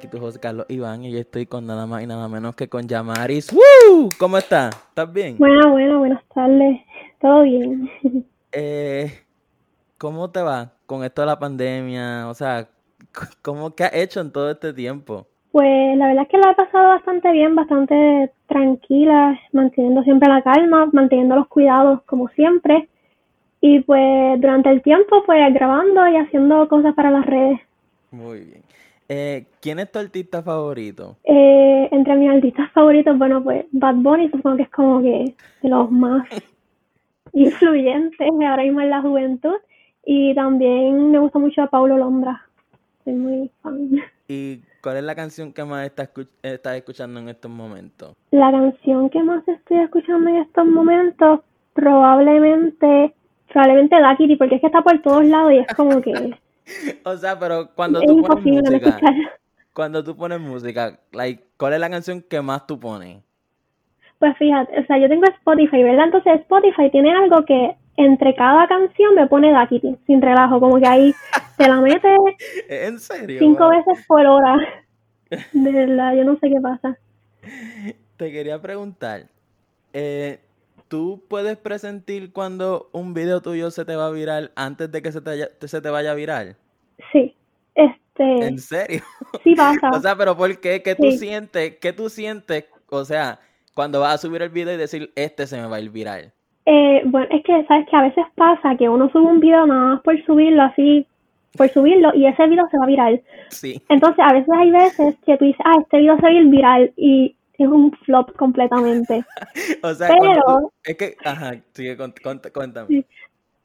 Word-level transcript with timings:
aquí 0.00 0.08
tu 0.08 0.24
host 0.24 0.38
Carlos 0.38 0.64
Iván 0.70 1.04
y 1.04 1.12
yo 1.12 1.18
estoy 1.18 1.44
con 1.44 1.66
nada 1.66 1.86
más 1.86 2.02
y 2.02 2.06
nada 2.06 2.26
menos 2.26 2.56
que 2.56 2.68
con 2.68 2.88
Yamaris. 2.88 3.52
¡Woo! 3.52 4.08
¿Cómo 4.18 4.38
estás? 4.38 4.74
¿Estás 4.88 5.12
bien? 5.12 5.36
Bueno, 5.38 5.72
bueno, 5.72 5.98
buenas 5.98 6.24
tardes. 6.34 6.80
¿Todo 7.20 7.42
bien? 7.42 7.90
Eh, 8.52 9.08
¿Cómo 9.96 10.28
te 10.32 10.42
va 10.42 10.72
con 10.84 11.04
esto 11.04 11.22
de 11.22 11.26
la 11.28 11.38
pandemia? 11.38 12.26
O 12.28 12.34
sea, 12.34 12.66
¿cómo 13.42 13.76
que 13.76 13.84
has 13.84 13.94
hecho 13.94 14.20
en 14.20 14.32
todo 14.32 14.50
este 14.50 14.72
tiempo? 14.72 15.28
Pues 15.52 15.96
la 15.96 16.08
verdad 16.08 16.24
es 16.24 16.28
que 16.30 16.38
la 16.38 16.50
he 16.50 16.54
pasado 16.56 16.88
bastante 16.88 17.30
bien, 17.30 17.54
bastante 17.54 18.32
tranquila, 18.48 19.38
manteniendo 19.52 20.02
siempre 20.02 20.28
la 20.28 20.42
calma, 20.42 20.90
manteniendo 20.92 21.36
los 21.36 21.46
cuidados 21.46 22.02
como 22.06 22.26
siempre. 22.30 22.88
Y 23.60 23.82
pues 23.82 24.40
durante 24.40 24.70
el 24.70 24.82
tiempo, 24.82 25.22
pues 25.24 25.54
grabando 25.54 26.08
y 26.08 26.16
haciendo 26.16 26.66
cosas 26.68 26.92
para 26.96 27.12
las 27.12 27.24
redes. 27.24 27.60
Muy 28.10 28.40
bien. 28.40 28.69
Eh, 29.12 29.46
¿Quién 29.60 29.80
es 29.80 29.90
tu 29.90 29.98
artista 29.98 30.40
favorito? 30.40 31.16
Eh, 31.24 31.88
entre 31.90 32.14
mis 32.14 32.30
artistas 32.30 32.70
favoritos, 32.70 33.18
bueno, 33.18 33.42
pues 33.42 33.66
Bad 33.72 33.96
Bunny 33.96 34.30
supongo 34.30 34.58
que 34.58 34.62
es 34.62 34.70
como 34.70 35.02
que 35.02 35.34
de 35.62 35.68
los 35.68 35.90
más 35.90 36.28
influyentes 37.32 38.20
ahora 38.20 38.62
mismo 38.62 38.80
en 38.80 38.90
la 38.90 39.02
juventud. 39.02 39.56
Y 40.06 40.32
también 40.36 41.10
me 41.10 41.18
gusta 41.18 41.40
mucho 41.40 41.60
a 41.60 41.66
Paulo 41.66 41.98
Londra. 41.98 42.40
Soy 43.02 43.14
muy 43.14 43.50
fan. 43.62 44.00
¿Y 44.28 44.60
cuál 44.80 44.98
es 44.98 45.02
la 45.02 45.16
canción 45.16 45.52
que 45.52 45.64
más 45.64 45.86
estás, 45.86 46.10
estás 46.40 46.76
escuchando 46.76 47.18
en 47.18 47.30
estos 47.30 47.50
momentos? 47.50 48.14
La 48.30 48.52
canción 48.52 49.10
que 49.10 49.24
más 49.24 49.46
estoy 49.48 49.78
escuchando 49.78 50.30
en 50.30 50.36
estos 50.36 50.66
momentos, 50.66 51.40
probablemente, 51.72 53.12
probablemente 53.52 53.96
Duckity, 54.00 54.36
porque 54.36 54.54
es 54.54 54.60
que 54.60 54.68
está 54.68 54.82
por 54.82 55.02
todos 55.02 55.24
lados 55.24 55.52
y 55.52 55.56
es 55.56 55.66
como 55.74 56.00
que... 56.00 56.12
o 57.04 57.16
sea, 57.16 57.38
pero 57.38 57.70
cuando 57.74 58.00
tú 58.00 58.22
pones 58.22 58.44
música, 58.44 58.98
cuando 59.72 60.04
tú 60.04 60.16
pones 60.16 60.40
música, 60.40 60.98
like, 61.12 61.44
¿cuál 61.56 61.74
es 61.74 61.80
la 61.80 61.90
canción 61.90 62.22
que 62.22 62.40
más 62.40 62.66
tú 62.66 62.78
pones? 62.78 63.22
Pues 64.18 64.36
fíjate, 64.36 64.78
o 64.78 64.86
sea, 64.86 64.98
yo 64.98 65.08
tengo 65.08 65.24
Spotify, 65.26 65.82
¿verdad? 65.82 66.04
Entonces 66.06 66.40
Spotify 66.40 66.90
tiene 66.90 67.10
algo 67.14 67.44
que 67.44 67.74
entre 67.96 68.34
cada 68.34 68.66
canción 68.66 69.14
me 69.14 69.26
pone 69.26 69.52
Duckity, 69.52 69.96
sin 70.06 70.22
relajo, 70.22 70.60
como 70.60 70.78
que 70.78 70.86
ahí 70.86 71.14
te 71.56 71.68
la 71.68 71.80
mete 71.80 72.16
¿En 72.68 72.98
serio? 72.98 73.38
cinco 73.38 73.68
veces 73.68 74.04
por 74.06 74.24
hora. 74.26 74.56
De 75.52 75.72
verdad, 75.72 76.14
yo 76.14 76.24
no 76.24 76.38
sé 76.38 76.48
qué 76.48 76.60
pasa. 76.60 76.98
Te 78.16 78.32
quería 78.32 78.60
preguntar, 78.60 79.26
eh, 79.92 80.40
¿tú 80.90 81.22
puedes 81.28 81.56
presentir 81.56 82.32
cuando 82.32 82.90
un 82.92 83.14
video 83.14 83.40
tuyo 83.40 83.70
se 83.70 83.84
te 83.84 83.94
va 83.94 84.08
a 84.08 84.10
virar 84.10 84.50
antes 84.56 84.90
de 84.90 85.00
que 85.00 85.12
se 85.12 85.20
te, 85.22 85.68
se 85.68 85.80
te 85.80 85.88
vaya 85.88 86.10
a 86.10 86.14
virar? 86.14 86.56
Sí, 87.12 87.34
este... 87.74 88.46
¿En 88.46 88.58
serio? 88.58 89.00
Sí 89.44 89.54
pasa. 89.56 89.90
o 89.90 90.00
sea, 90.00 90.16
pero 90.16 90.36
¿por 90.36 90.60
qué? 90.60 90.82
¿Qué 90.82 90.96
tú 90.96 91.12
sientes? 91.12 91.76
¿Qué 91.76 91.92
tú 91.92 92.10
sientes? 92.10 92.66
O 92.88 93.04
sea, 93.04 93.38
cuando 93.74 94.00
vas 94.00 94.14
a 94.14 94.18
subir 94.18 94.42
el 94.42 94.50
video 94.50 94.74
y 94.74 94.78
decir, 94.78 95.12
este 95.14 95.46
se 95.46 95.58
me 95.58 95.68
va 95.68 95.76
a 95.76 95.80
ir 95.80 95.90
viral. 95.90 96.32
Eh, 96.66 97.02
bueno, 97.06 97.28
es 97.30 97.42
que, 97.44 97.64
¿sabes 97.66 97.88
que 97.88 97.96
A 97.96 98.02
veces 98.02 98.24
pasa 98.34 98.76
que 98.76 98.88
uno 98.88 99.08
sube 99.10 99.22
un 99.22 99.40
video 99.40 99.66
nada 99.66 99.94
más 99.94 100.02
por 100.02 100.20
subirlo 100.24 100.62
así, 100.64 101.06
por 101.56 101.68
subirlo, 101.68 102.12
y 102.14 102.26
ese 102.26 102.46
video 102.48 102.68
se 102.68 102.78
va 102.78 102.84
a 102.84 102.88
viral. 102.88 103.22
Sí. 103.48 103.80
Entonces, 103.88 104.24
a 104.26 104.32
veces 104.32 104.50
hay 104.52 104.70
veces 104.72 105.14
que 105.24 105.36
tú 105.36 105.44
dices, 105.44 105.60
ah, 105.64 105.78
este 105.80 105.98
video 105.98 106.16
se 106.16 106.22
va 106.22 106.28
a 106.28 106.32
ir 106.32 106.46
viral, 106.46 106.92
y 106.96 107.36
es 107.64 107.68
un 107.68 107.92
flop 108.04 108.34
completamente. 108.36 109.24
o 109.82 109.94
sea, 109.94 110.08
Pero, 110.08 110.72
es 110.84 110.96
que, 110.96 111.16
ajá, 111.24 111.54
sigue, 111.72 111.96
cuéntame. 112.52 113.04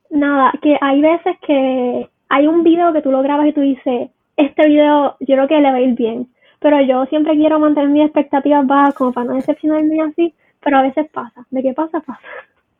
Nada, 0.09 0.53
que 0.61 0.77
hay 0.81 1.01
veces 1.01 1.35
que 1.45 2.09
hay 2.29 2.47
un 2.47 2.63
video 2.63 2.93
que 2.93 3.01
tú 3.01 3.11
lo 3.11 3.21
grabas 3.21 3.47
y 3.47 3.53
tú 3.53 3.61
dices, 3.61 4.09
este 4.37 4.67
video 4.67 5.15
yo 5.19 5.35
creo 5.35 5.47
que 5.47 5.59
le 5.59 5.71
va 5.71 5.77
a 5.77 5.81
ir 5.81 5.95
bien. 5.95 6.29
Pero 6.59 6.81
yo 6.81 7.05
siempre 7.05 7.35
quiero 7.35 7.59
mantener 7.59 7.89
mis 7.89 8.05
expectativas 8.05 8.65
bajas 8.65 8.95
como 8.95 9.13
para 9.13 9.27
no 9.27 9.35
decepcionarme 9.35 10.01
así, 10.01 10.33
pero 10.63 10.77
a 10.77 10.83
veces 10.83 11.07
pasa. 11.11 11.45
¿De 11.49 11.61
qué 11.61 11.73
pasa? 11.73 11.99
Pasa. 11.99 12.21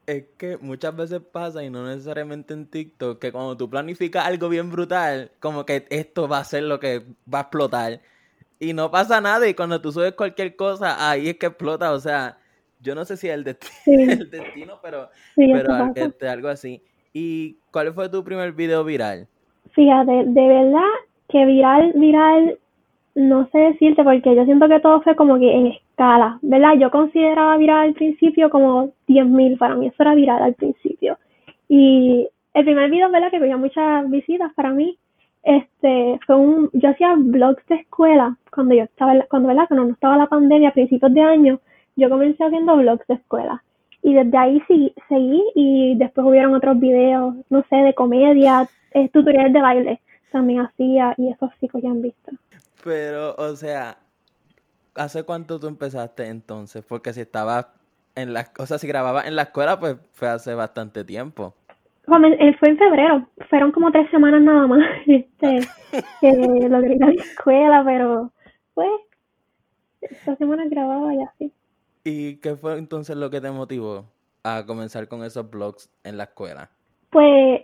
Es 0.08 0.26
que 0.38 0.58
muchas 0.58 0.96
veces 0.96 1.20
pasa, 1.20 1.64
y 1.64 1.70
no 1.70 1.86
necesariamente 1.88 2.54
en 2.54 2.68
TikTok, 2.68 3.20
que 3.20 3.32
cuando 3.32 3.58
tú 3.58 3.70
planificas 3.70 4.26
algo 4.26 4.50
bien 4.50 4.72
brutal, 4.72 5.32
como 5.40 5.66
que 5.66 5.86
esto 5.90 6.28
va 6.28 6.40
a 6.40 6.44
ser 6.44 6.64
lo 6.64 6.80
que 6.80 7.04
va 7.32 7.40
a 7.40 7.42
explotar. 7.42 8.02
Y 8.60 8.74
no 8.74 8.90
pasa 8.90 9.20
nada, 9.20 9.48
y 9.48 9.54
cuando 9.54 9.82
tú 9.82 9.92
subes 9.92 10.14
cualquier 10.14 10.56
cosa, 10.56 11.10
ahí 11.10 11.30
es 11.30 11.38
que 11.38 11.48
explota. 11.48 11.92
O 11.94 12.00
sea, 12.00 12.38
yo 12.80 12.96
no 12.96 13.04
sé 13.04 13.18
si 13.18 13.28
es 13.28 13.34
el, 13.34 13.46
el 13.86 14.30
destino, 14.30 14.80
pero, 14.82 15.10
pero 15.36 15.92
este, 15.96 16.28
algo 16.28 16.48
así. 16.48 16.82
¿Y 17.14 17.58
cuál 17.72 17.94
fue 17.94 18.10
tu 18.10 18.24
primer 18.24 18.52
video 18.54 18.84
viral? 18.84 19.28
Fíjate, 19.72 20.12
de 20.26 20.48
verdad 20.48 20.92
que 21.30 21.46
viral, 21.46 21.94
viral, 21.96 22.60
no 23.16 23.48
sé 23.52 23.58
decirte 23.58 24.04
porque 24.04 24.36
yo 24.36 24.46
siento 24.46 24.68
que 24.68 24.80
todo 24.80 25.02
fue 25.02 25.16
como 25.16 25.40
que 25.40 25.52
en 25.52 25.68
escala, 25.68 26.40
¿verdad? 26.42 26.74
Yo 26.80 26.92
consideraba 26.92 27.58
viral 27.58 27.88
al 27.88 27.94
principio 27.94 28.50
como 28.50 28.92
10.000, 29.08 29.58
para 29.58 29.76
mí 29.76 29.88
eso 29.88 29.96
era 30.00 30.16
viral 30.16 30.44
al 30.44 30.54
principio. 30.54 31.18
Y 31.68 32.28
el 32.54 32.66
primer 32.66 32.90
video, 32.90 33.10
¿verdad? 33.10 33.32
Que 33.32 33.40
tenía 33.40 33.58
muchas 33.58 34.10
visitas 34.10 34.54
para 34.54 34.72
mí, 34.72 34.98
este, 35.46 36.20
fue 36.26 36.36
un, 36.36 36.70
yo 36.74 36.90
hacía 36.90 37.14
vlogs 37.16 37.66
de 37.68 37.76
escuela 37.76 38.36
cuando 38.52 38.76
yo 38.76 38.84
estaba, 38.84 39.14
cuando, 39.30 39.48
¿verdad? 39.48 39.68
Cuando 39.68 39.86
no 39.86 39.94
estaba 39.94 40.18
la 40.18 40.28
pandemia 40.28 40.70
a 40.70 40.74
principios 40.74 41.14
de 41.14 41.22
año, 41.22 41.60
yo 41.96 42.10
comencé 42.10 42.44
haciendo 42.44 42.76
vlogs 42.76 43.06
de 43.08 43.14
escuela. 43.14 43.64
Y 44.02 44.14
desde 44.14 44.38
ahí 44.38 44.62
seguí 45.08 45.44
y 45.56 45.96
después 45.98 46.28
hubieron 46.28 46.54
otros 46.54 46.80
videos, 46.80 47.36
no 47.50 47.64
sé, 47.70 47.76
de 47.78 47.94
comedia, 47.94 48.68
eh, 48.92 49.10
tutoriales 49.10 49.54
de 49.54 49.62
baile 49.62 50.02
también 50.32 50.62
hacía 50.62 51.14
y 51.18 51.32
esos 51.32 51.50
que 51.60 51.82
ya 51.82 51.90
han 51.90 52.02
visto. 52.02 52.32
Pero, 52.84 53.36
o 53.38 53.56
sea, 53.56 53.98
¿hace 54.96 55.24
cuánto 55.24 55.60
tú 55.60 55.68
empezaste 55.68 56.28
entonces? 56.28 56.84
Porque 56.86 57.14
si 57.14 57.22
estabas 57.22 57.68
en 58.16 58.34
la, 58.34 58.52
o 58.60 58.66
sea, 58.66 58.78
si 58.78 58.88
grababas 58.88 59.28
en 59.28 59.36
la 59.36 59.44
escuela, 59.44 59.80
pues 59.80 59.96
fue 60.14 60.28
hace 60.28 60.54
bastante 60.54 61.04
tiempo. 61.04 61.54
Eh, 62.08 62.56
fue 62.60 62.70
en 62.70 62.78
febrero, 62.78 63.28
fueron 63.50 63.72
como 63.72 63.92
tres 63.92 64.10
semanas 64.12 64.42
nada 64.42 64.68
más, 64.68 64.80
este, 65.08 65.68
que 66.22 66.32
lo 66.70 66.80
grabé 66.80 66.94
en 66.94 67.00
la 67.00 67.12
escuela, 67.12 67.84
pero 67.84 68.32
pues, 68.76 68.90
esta 70.02 70.36
semana 70.36 70.66
grababa 70.70 71.14
y 71.14 71.22
así. 71.24 71.52
¿Y 72.04 72.36
qué 72.38 72.56
fue 72.56 72.78
entonces 72.78 73.18
lo 73.18 73.32
que 73.32 73.42
te 73.42 73.50
motivó 73.50 74.06
a 74.44 74.64
comenzar 74.68 75.08
con 75.08 75.24
esos 75.24 75.50
blogs 75.50 75.92
en 76.04 76.18
la 76.18 76.26
escuela? 76.26 76.70
Pues 77.10 77.62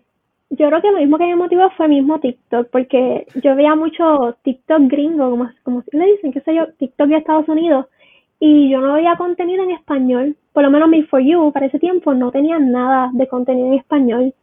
yo 0.50 0.68
creo 0.68 0.81
que 0.81 0.91
lo 0.91 0.97
mismo 0.97 1.18
que 1.19 1.25
me 1.25 1.35
motivó 1.35 1.69
fue 1.78 1.88
mismo 1.88 2.19
TikTok, 2.19 2.69
porque 2.72 3.28
yo 3.35 3.56
veía 3.56 3.75
mucho 3.75 4.38
TikTok 4.44 4.81
gringo, 4.88 5.30
como, 5.30 5.50
como 5.63 5.84
le 5.91 6.06
dicen, 6.13 6.34
qué 6.34 6.41
sé 6.41 6.56
yo, 6.56 6.68
TikTok 6.80 7.09
de 7.09 7.18
Estados 7.18 7.47
Unidos, 7.47 7.85
y 8.41 8.69
yo 8.69 8.81
no 8.81 8.96
veía 8.96 9.16
contenido 9.16 9.63
en 9.63 9.72
español, 9.72 10.35
por 10.52 10.63
lo 10.63 10.69
menos 10.69 10.90
mi 10.90 11.03
For 11.03 11.22
You 11.22 11.53
para 11.53 11.68
ese 11.68 11.79
tiempo 11.79 12.13
no 12.13 12.31
tenía 12.31 12.59
nada 12.59 13.09
de 13.13 13.29
contenido 13.29 13.68
en 13.68 13.75
español. 13.75 14.34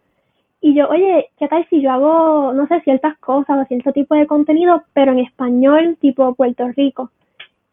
Y 0.62 0.74
yo, 0.74 0.88
oye, 0.88 1.28
¿qué 1.38 1.48
tal 1.48 1.66
si 1.68 1.82
yo 1.82 1.90
hago, 1.90 2.54
no 2.54 2.66
sé, 2.66 2.80
ciertas 2.80 3.18
cosas 3.18 3.58
o 3.60 3.66
cierto 3.66 3.92
tipo 3.92 4.14
de 4.14 4.26
contenido, 4.26 4.82
pero 4.94 5.12
en 5.12 5.18
español, 5.18 5.98
tipo 6.00 6.34
Puerto 6.34 6.66
Rico? 6.76 7.10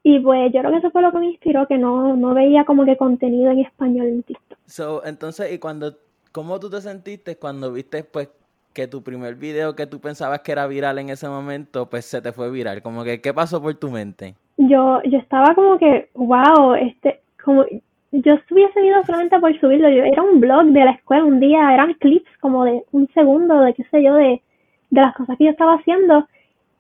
Y 0.04 0.20
pues 0.20 0.52
yo 0.52 0.60
creo 0.60 0.72
que 0.72 0.78
eso 0.80 0.92
fue 0.92 1.02
lo 1.02 1.12
que 1.14 1.20
me 1.20 1.28
inspiró, 1.28 1.66
que 1.68 1.78
no, 1.78 2.18
no 2.18 2.34
veía 2.34 2.66
como 2.66 2.84
que 2.84 2.98
contenido 2.98 3.52
en 3.52 3.60
español 3.60 4.08
en 4.08 4.24
TikTok. 4.24 4.58
So, 4.66 5.06
entonces, 5.06 5.52
y 5.54 5.58
cuando 5.58 5.96
¿Cómo 6.36 6.60
tú 6.60 6.70
te 6.70 6.82
sentiste 6.82 7.38
cuando 7.38 7.72
viste 7.72 8.04
pues 8.04 8.28
que 8.74 8.90
tu 8.90 9.02
primer 9.02 9.36
video 9.36 9.74
que 9.74 9.88
tú 9.88 10.02
pensabas 10.02 10.42
que 10.42 10.52
era 10.52 10.68
viral 10.68 11.00
en 11.00 11.10
ese 11.10 11.30
momento, 11.30 11.90
pues 11.90 12.04
se 12.04 12.22
te 12.22 12.34
fue 12.34 12.52
viral? 12.52 12.82
Como 12.82 13.06
que, 13.06 13.22
¿qué 13.22 13.34
pasó 13.34 13.62
por 13.62 13.74
tu 13.76 13.90
mente? 13.90 14.36
Yo, 14.58 15.02
yo 15.04 15.18
estaba 15.18 15.54
como 15.54 15.78
que, 15.78 16.10
wow, 16.14 16.76
este, 16.76 17.22
como, 17.44 17.66
yo 18.12 18.38
subí 18.48 18.64
ese 18.64 18.82
video 18.82 19.04
solamente 19.04 19.40
por 19.40 19.60
subirlo, 19.60 19.90
yo, 19.90 20.04
era 20.04 20.22
un 20.22 20.40
blog 20.40 20.68
de 20.68 20.86
la 20.86 20.92
escuela 20.92 21.26
un 21.26 21.40
día, 21.40 21.74
eran 21.74 21.94
clips 21.96 22.30
como 22.40 22.64
de 22.64 22.84
un 22.92 23.08
segundo, 23.14 23.60
de 23.62 23.74
qué 23.74 23.84
sé 23.92 24.04
yo, 24.04 24.16
de, 24.16 24.42
de 24.90 25.02
las 25.02 25.14
cosas 25.16 25.38
que 25.38 25.46
yo 25.46 25.50
estaba 25.52 25.76
haciendo, 25.76 26.28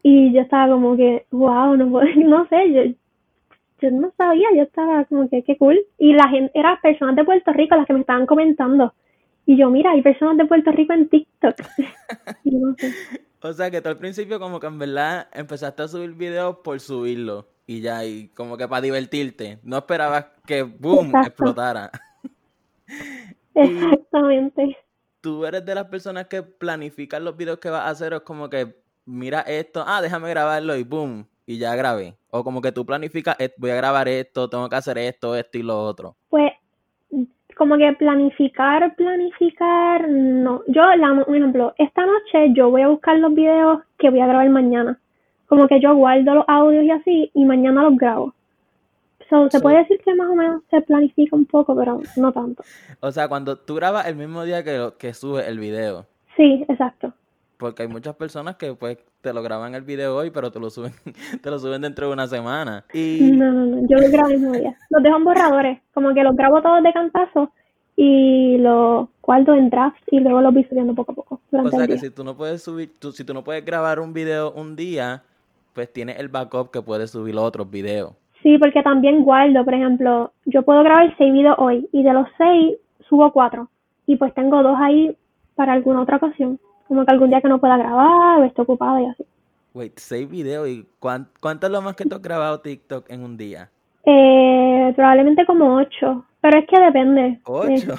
y 0.03 0.31
yo 0.33 0.41
estaba 0.41 0.71
como 0.71 0.95
que, 0.95 1.25
wow, 1.31 1.75
no, 1.75 1.85
no 2.15 2.47
sé, 2.47 2.71
yo, 2.71 2.81
yo 3.81 3.91
no 3.91 4.11
sabía, 4.17 4.47
yo 4.55 4.63
estaba 4.63 5.03
como 5.05 5.29
que, 5.29 5.43
qué 5.43 5.57
cool, 5.57 5.79
y 5.97 6.13
la 6.13 6.29
gente, 6.29 6.51
eran 6.57 6.79
personas 6.81 7.15
de 7.15 7.25
Puerto 7.25 7.51
Rico 7.51 7.75
las 7.75 7.85
que 7.85 7.93
me 7.93 8.01
estaban 8.01 8.25
comentando, 8.25 8.93
y 9.45 9.57
yo, 9.57 9.69
mira, 9.69 9.91
hay 9.91 10.01
personas 10.01 10.37
de 10.37 10.45
Puerto 10.45 10.71
Rico 10.71 10.93
en 10.93 11.09
TikTok. 11.09 11.55
O 13.41 13.53
sea, 13.53 13.69
que 13.69 13.79
tú 13.79 13.89
al 13.89 13.99
principio 13.99 14.39
como 14.39 14.59
que 14.59 14.65
en 14.65 14.79
verdad 14.79 15.27
empezaste 15.31 15.83
a 15.83 15.87
subir 15.87 16.13
videos 16.13 16.57
por 16.63 16.79
subirlo 16.79 17.45
y 17.67 17.81
ya, 17.81 18.05
y 18.05 18.29
como 18.29 18.57
que 18.57 18.67
para 18.67 18.81
divertirte. 18.81 19.59
No 19.63 19.77
esperabas 19.77 20.27
que, 20.45 20.63
boom, 20.63 21.11
explotara. 21.15 21.91
Exactamente. 23.55 24.77
¿Tú 25.21 25.45
eres 25.45 25.65
de 25.65 25.75
las 25.75 25.85
personas 25.85 26.27
que 26.27 26.43
planifican 26.43 27.23
los 27.23 27.35
videos 27.35 27.57
que 27.59 27.69
vas 27.69 27.81
a 27.81 27.89
hacer 27.89 28.13
o 28.13 28.17
es 28.17 28.23
como 28.23 28.49
que, 28.49 28.75
mira 29.05 29.41
esto, 29.41 29.83
ah, 29.87 30.01
déjame 30.01 30.29
grabarlo 30.29 30.75
y 30.75 30.83
boom, 30.83 31.25
y 31.47 31.57
ya 31.57 31.75
grabé? 31.75 32.15
O 32.29 32.43
como 32.43 32.61
que 32.61 32.71
tú 32.71 32.85
planificas, 32.85 33.35
voy 33.57 33.71
a 33.71 33.75
grabar 33.75 34.07
esto, 34.07 34.49
tengo 34.49 34.69
que 34.69 34.75
hacer 34.75 34.97
esto, 34.97 35.35
esto 35.35 35.57
y 35.57 35.63
lo 35.63 35.81
otro. 35.81 36.15
Pues 36.29 36.51
como 37.55 37.77
que 37.77 37.91
planificar, 37.93 38.95
planificar, 38.95 40.07
no. 40.09 40.61
Yo, 40.67 40.83
la, 40.95 41.13
un 41.13 41.35
ejemplo, 41.35 41.73
esta 41.77 42.05
noche 42.05 42.53
yo 42.53 42.69
voy 42.69 42.81
a 42.81 42.89
buscar 42.89 43.17
los 43.17 43.33
videos 43.33 43.81
que 43.97 44.09
voy 44.09 44.19
a 44.19 44.27
grabar 44.27 44.49
mañana. 44.49 44.99
Como 45.47 45.67
que 45.67 45.79
yo 45.79 45.95
guardo 45.95 46.35
los 46.35 46.45
audios 46.47 46.83
y 46.83 46.91
así 46.91 47.31
y 47.33 47.45
mañana 47.45 47.83
los 47.83 47.95
grabo. 47.97 48.33
So, 49.29 49.49
se 49.49 49.57
So- 49.57 49.61
puede 49.63 49.77
decir 49.79 49.99
que 50.03 50.13
más 50.13 50.29
o 50.29 50.35
menos 50.35 50.61
se 50.69 50.81
planifica 50.81 51.35
un 51.35 51.45
poco, 51.45 51.75
pero 51.75 51.99
no 52.17 52.31
tanto. 52.31 52.63
O 52.99 53.11
sea, 53.11 53.27
cuando 53.27 53.55
tú 53.57 53.75
grabas 53.75 54.07
el 54.07 54.15
mismo 54.15 54.43
día 54.43 54.63
que, 54.63 54.77
lo- 54.77 54.97
que 54.97 55.13
subes 55.13 55.47
el 55.47 55.59
video. 55.59 56.05
Sí, 56.37 56.63
exacto. 56.67 57.13
Porque 57.57 57.83
hay 57.83 57.87
muchas 57.87 58.15
personas 58.15 58.57
que 58.57 58.73
pues 58.73 58.97
te 59.21 59.33
lo 59.33 59.41
graban 59.41 59.73
el 59.73 59.81
video 59.81 60.15
hoy, 60.17 60.29
pero 60.29 60.51
te 60.51 60.59
lo 60.59 60.69
suben, 60.69 60.91
te 61.41 61.49
lo 61.49 61.57
suben 61.57 61.81
dentro 61.81 62.07
de 62.07 62.13
una 62.13 62.27
semana. 62.27 62.83
Y, 62.93 63.31
No, 63.31 63.51
no, 63.51 63.65
no, 63.65 63.87
yo 63.87 63.97
los 63.97 64.11
grabo 64.11 64.29
el 64.29 64.39
mismo 64.39 64.53
día. 64.53 64.75
Los 64.89 65.01
dejo 65.01 65.17
en 65.17 65.23
borradores, 65.23 65.79
como 65.93 66.13
que 66.13 66.21
los 66.23 66.35
grabo 66.35 66.61
todos 66.61 66.83
de 66.83 66.93
cantazo 66.93 67.49
y 67.95 68.57
los 68.57 69.07
guardo 69.23 69.55
en 69.55 69.69
drafts 69.69 70.01
y 70.11 70.19
luego 70.19 70.41
los 70.41 70.53
voy 70.53 70.65
subiendo 70.65 70.93
poco 70.93 71.13
a 71.13 71.15
poco 71.15 71.35
o 71.35 71.69
sea 71.69 71.79
el 71.81 71.87
que 71.87 71.93
día. 71.93 72.01
si 72.01 72.09
tú 72.09 72.23
no 72.25 72.35
puedes 72.35 72.61
subir, 72.61 72.91
tú, 72.99 73.13
si 73.13 73.23
tú 73.23 73.33
no 73.33 73.41
puedes 73.43 73.63
grabar 73.65 74.01
un 74.01 74.11
video 74.13 74.51
un 74.51 74.75
día, 74.75 75.23
pues 75.75 75.91
tienes 75.93 76.17
el 76.19 76.29
backup 76.29 76.71
que 76.71 76.81
puedes 76.81 77.11
subir 77.11 77.35
los 77.35 77.43
otros 77.43 77.69
videos. 77.69 78.13
Sí, 78.41 78.57
porque 78.57 78.81
también 78.81 79.23
guardo, 79.23 79.63
por 79.65 79.73
ejemplo, 79.73 80.31
yo 80.45 80.63
puedo 80.63 80.81
grabar 80.83 81.13
seis 81.17 81.33
videos 81.33 81.55
hoy 81.59 81.87
y 81.91 82.01
de 82.03 82.13
los 82.13 82.27
seis 82.37 82.77
subo 83.09 83.31
cuatro 83.33 83.69
y 84.07 84.15
pues 84.15 84.33
tengo 84.33 84.63
dos 84.63 84.77
ahí 84.79 85.15
para 85.55 85.73
alguna 85.73 86.01
otra 86.01 86.17
ocasión, 86.17 86.59
como 86.87 87.05
que 87.05 87.11
algún 87.11 87.29
día 87.29 87.41
que 87.41 87.49
no 87.49 87.59
pueda 87.59 87.77
grabar 87.77 88.39
o 88.39 88.43
esté 88.45 88.61
ocupada 88.61 89.01
y 89.01 89.05
así. 89.07 89.25
Wait, 89.73 89.97
seis 89.97 90.29
videos 90.29 90.67
y 90.69 90.87
¿cuán- 90.99 91.27
¿cuánto 91.41 91.67
es 91.67 91.73
lo 91.73 91.81
más 91.81 91.95
que 91.95 92.05
tú 92.05 92.15
has 92.15 92.21
grabado 92.21 92.61
TikTok 92.61 93.09
en 93.09 93.23
un 93.23 93.35
día? 93.35 93.69
Eh, 94.05 94.93
probablemente 94.95 95.45
como 95.45 95.75
ocho, 95.77 96.23
pero 96.39 96.59
es 96.59 96.67
que 96.67 96.79
depende. 96.79 97.21
Eh, 97.27 97.41
Ocho. 97.45 97.93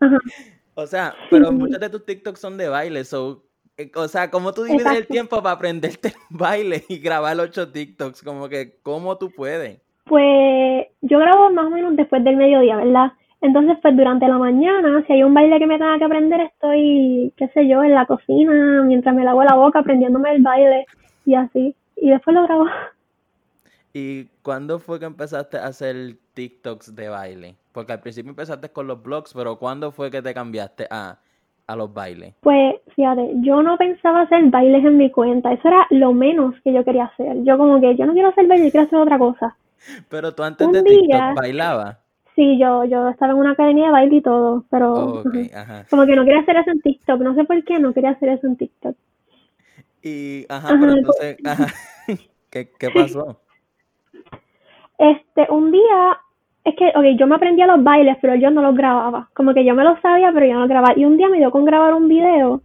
ajá. 0.00 0.18
O 0.74 0.86
sea, 0.86 1.14
pero 1.30 1.52
muchos 1.52 1.78
de 1.78 1.90
tus 1.90 2.04
TikToks 2.06 2.40
son 2.40 2.56
de 2.56 2.66
baile, 2.66 3.04
so, 3.04 3.32
eh, 3.32 3.51
o 3.94 4.08
sea, 4.08 4.30
¿cómo 4.30 4.52
tú 4.52 4.64
divides 4.64 4.92
el 4.92 5.06
tiempo 5.06 5.42
para 5.42 5.56
aprenderte 5.56 6.08
el 6.30 6.36
baile 6.36 6.84
y 6.88 6.98
grabar 6.98 7.38
ocho 7.40 7.70
TikToks? 7.70 8.22
Como 8.22 8.48
que, 8.48 8.76
¿cómo 8.82 9.16
tú 9.18 9.30
puedes? 9.30 9.80
Pues 10.04 10.86
yo 11.00 11.18
grabo 11.18 11.50
más 11.50 11.66
o 11.66 11.70
menos 11.70 11.96
después 11.96 12.22
del 12.24 12.36
mediodía, 12.36 12.76
¿verdad? 12.76 13.12
Entonces, 13.40 13.76
pues 13.82 13.96
durante 13.96 14.28
la 14.28 14.38
mañana, 14.38 15.04
si 15.06 15.14
hay 15.14 15.24
un 15.24 15.34
baile 15.34 15.58
que 15.58 15.66
me 15.66 15.78
tenga 15.78 15.98
que 15.98 16.04
aprender, 16.04 16.40
estoy, 16.42 17.32
qué 17.36 17.48
sé 17.48 17.66
yo, 17.66 17.82
en 17.82 17.92
la 17.92 18.06
cocina, 18.06 18.82
mientras 18.84 19.14
me 19.14 19.24
lavo 19.24 19.42
la 19.42 19.56
boca, 19.56 19.80
aprendiéndome 19.80 20.32
el 20.32 20.42
baile 20.42 20.86
y 21.26 21.34
así. 21.34 21.74
Y 21.96 22.10
después 22.10 22.34
lo 22.34 22.44
grabo. 22.44 22.66
¿Y 23.92 24.26
cuándo 24.42 24.78
fue 24.78 25.00
que 25.00 25.06
empezaste 25.06 25.58
a 25.58 25.66
hacer 25.66 26.16
TikToks 26.34 26.94
de 26.94 27.08
baile? 27.08 27.56
Porque 27.72 27.92
al 27.92 28.00
principio 28.00 28.30
empezaste 28.30 28.70
con 28.70 28.86
los 28.86 29.02
blogs, 29.02 29.34
pero 29.34 29.58
¿cuándo 29.58 29.90
fue 29.90 30.10
que 30.10 30.22
te 30.22 30.32
cambiaste 30.32 30.86
a, 30.90 31.18
a 31.66 31.76
los 31.76 31.92
bailes? 31.92 32.34
Pues 32.40 32.76
fíjate, 32.96 33.32
yo 33.40 33.62
no 33.62 33.76
pensaba 33.78 34.22
hacer 34.22 34.44
bailes 34.50 34.84
en 34.84 34.96
mi 34.96 35.10
cuenta, 35.10 35.52
eso 35.52 35.68
era 35.68 35.86
lo 35.90 36.12
menos 36.12 36.54
que 36.62 36.72
yo 36.72 36.84
quería 36.84 37.04
hacer. 37.04 37.42
Yo 37.44 37.56
como 37.58 37.80
que 37.80 37.96
yo 37.96 38.06
no 38.06 38.12
quiero 38.12 38.28
hacer 38.30 38.46
baile, 38.46 38.66
yo 38.66 38.70
quiero 38.70 38.86
hacer 38.86 38.98
otra 38.98 39.18
cosa. 39.18 39.56
Pero 40.08 40.34
tú 40.34 40.42
antes 40.42 40.66
Un 40.66 40.72
de 40.72 40.82
día- 40.82 40.98
TikTok 41.00 41.34
bailabas. 41.36 41.98
Sí, 42.34 42.58
yo, 42.58 42.84
yo 42.84 43.08
estaba 43.10 43.32
en 43.32 43.38
una 43.38 43.50
academia 43.50 43.86
de 43.86 43.92
baile 43.92 44.16
y 44.16 44.20
todo, 44.22 44.64
pero 44.70 44.94
Oh, 44.94 45.20
ok, 45.20 45.26
ajá. 45.54 45.62
ajá. 45.62 45.86
como 45.90 46.06
que 46.06 46.16
no 46.16 46.24
quería 46.24 46.40
hacer 46.40 46.56
eso 46.56 46.70
en 46.70 46.80
TikTok, 46.80 47.20
no 47.20 47.34
sé 47.34 47.44
por 47.44 47.62
qué 47.64 47.78
no 47.78 47.92
quería 47.92 48.10
hacer 48.10 48.30
eso 48.30 48.46
en 48.46 48.56
TikTok. 48.56 48.96
Y, 50.02 50.46
ajá, 50.48 50.68
Ajá, 50.68 50.78
pero 50.80 50.92
entonces, 50.96 51.36
ajá, 51.44 51.66
¿qué, 52.50 52.70
qué 52.78 52.90
pasó? 52.90 53.40
Este, 54.98 55.46
un 55.50 55.70
día, 55.72 56.18
es 56.64 56.76
que, 56.76 56.88
ok, 56.94 57.18
yo 57.18 57.26
me 57.26 57.34
aprendía 57.34 57.66
los 57.66 57.82
bailes, 57.82 58.16
pero 58.20 58.34
yo 58.36 58.50
no 58.50 58.62
los 58.62 58.74
grababa. 58.76 59.28
Como 59.34 59.52
que 59.52 59.64
yo 59.64 59.74
me 59.74 59.84
los 59.84 60.00
sabía, 60.00 60.30
pero 60.32 60.46
yo 60.46 60.54
no 60.54 60.60
los 60.60 60.68
grababa. 60.68 60.94
Y 60.96 61.04
un 61.04 61.16
día 61.16 61.28
me 61.28 61.38
dio 61.38 61.50
con 61.50 61.64
grabar 61.64 61.94
un 61.94 62.08
video 62.08 62.60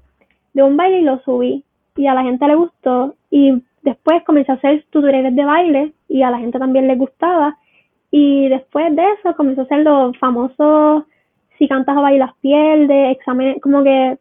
de 0.53 0.63
un 0.63 0.77
baile 0.77 0.99
y 0.99 1.03
lo 1.03 1.19
subí. 1.23 1.63
Y 1.95 2.07
a 2.07 2.13
la 2.13 2.23
gente 2.23 2.47
le 2.47 2.55
gustó. 2.55 3.15
Y 3.31 3.63
después 3.81 4.23
comencé 4.23 4.51
a 4.51 4.55
hacer 4.55 4.85
tutoriales 4.91 5.35
de 5.35 5.45
baile 5.45 5.93
y 6.07 6.21
a 6.21 6.29
la 6.29 6.37
gente 6.37 6.59
también 6.59 6.87
le 6.87 6.95
gustaba. 6.95 7.57
Y 8.11 8.49
después 8.49 8.95
de 8.95 9.03
eso 9.13 9.35
comencé 9.35 9.61
a 9.61 9.63
hacer 9.63 9.79
los 9.79 10.17
famosos 10.19 11.03
si 11.57 11.67
cantas 11.67 11.97
o 11.97 12.01
bailas 12.01 12.31
pierde, 12.39 13.11
examen, 13.11 13.59
como 13.59 13.83
que 13.83 14.19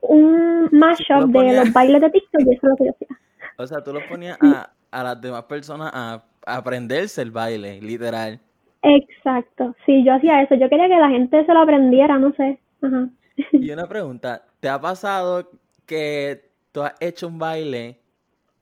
un 0.00 0.68
mashup 0.72 1.32
Lo 1.32 1.40
de 1.42 1.56
los 1.58 1.72
bailes 1.72 2.00
de 2.00 2.10
TikTok 2.10 2.40
y 2.40 2.54
eso 2.54 2.66
es 2.66 2.70
lo 2.70 2.76
que 2.76 2.84
yo 2.86 2.90
hacía. 2.90 3.18
O 3.56 3.66
sea, 3.68 3.84
tú 3.84 3.92
los 3.92 4.02
ponías 4.04 4.36
a, 4.42 4.70
a 4.90 5.02
las 5.04 5.20
demás 5.20 5.44
personas 5.44 5.92
a, 5.94 6.24
a 6.44 6.56
aprenderse 6.56 7.22
el 7.22 7.30
baile, 7.30 7.80
literal. 7.80 8.40
Exacto, 8.82 9.74
sí, 9.86 10.04
yo 10.04 10.14
hacía 10.14 10.42
eso. 10.42 10.54
Yo 10.56 10.68
quería 10.68 10.88
que 10.88 10.96
la 10.96 11.08
gente 11.08 11.44
se 11.44 11.54
lo 11.54 11.60
aprendiera, 11.60 12.18
no 12.18 12.32
sé. 12.32 12.58
Ajá. 12.82 13.08
Y 13.52 13.70
una 13.70 13.86
pregunta, 13.86 14.42
¿te 14.60 14.68
ha 14.68 14.80
pasado 14.80 15.48
que 15.86 16.50
tú 16.72 16.82
has 16.82 16.94
hecho 17.00 17.28
un 17.28 17.38
baile 17.38 17.98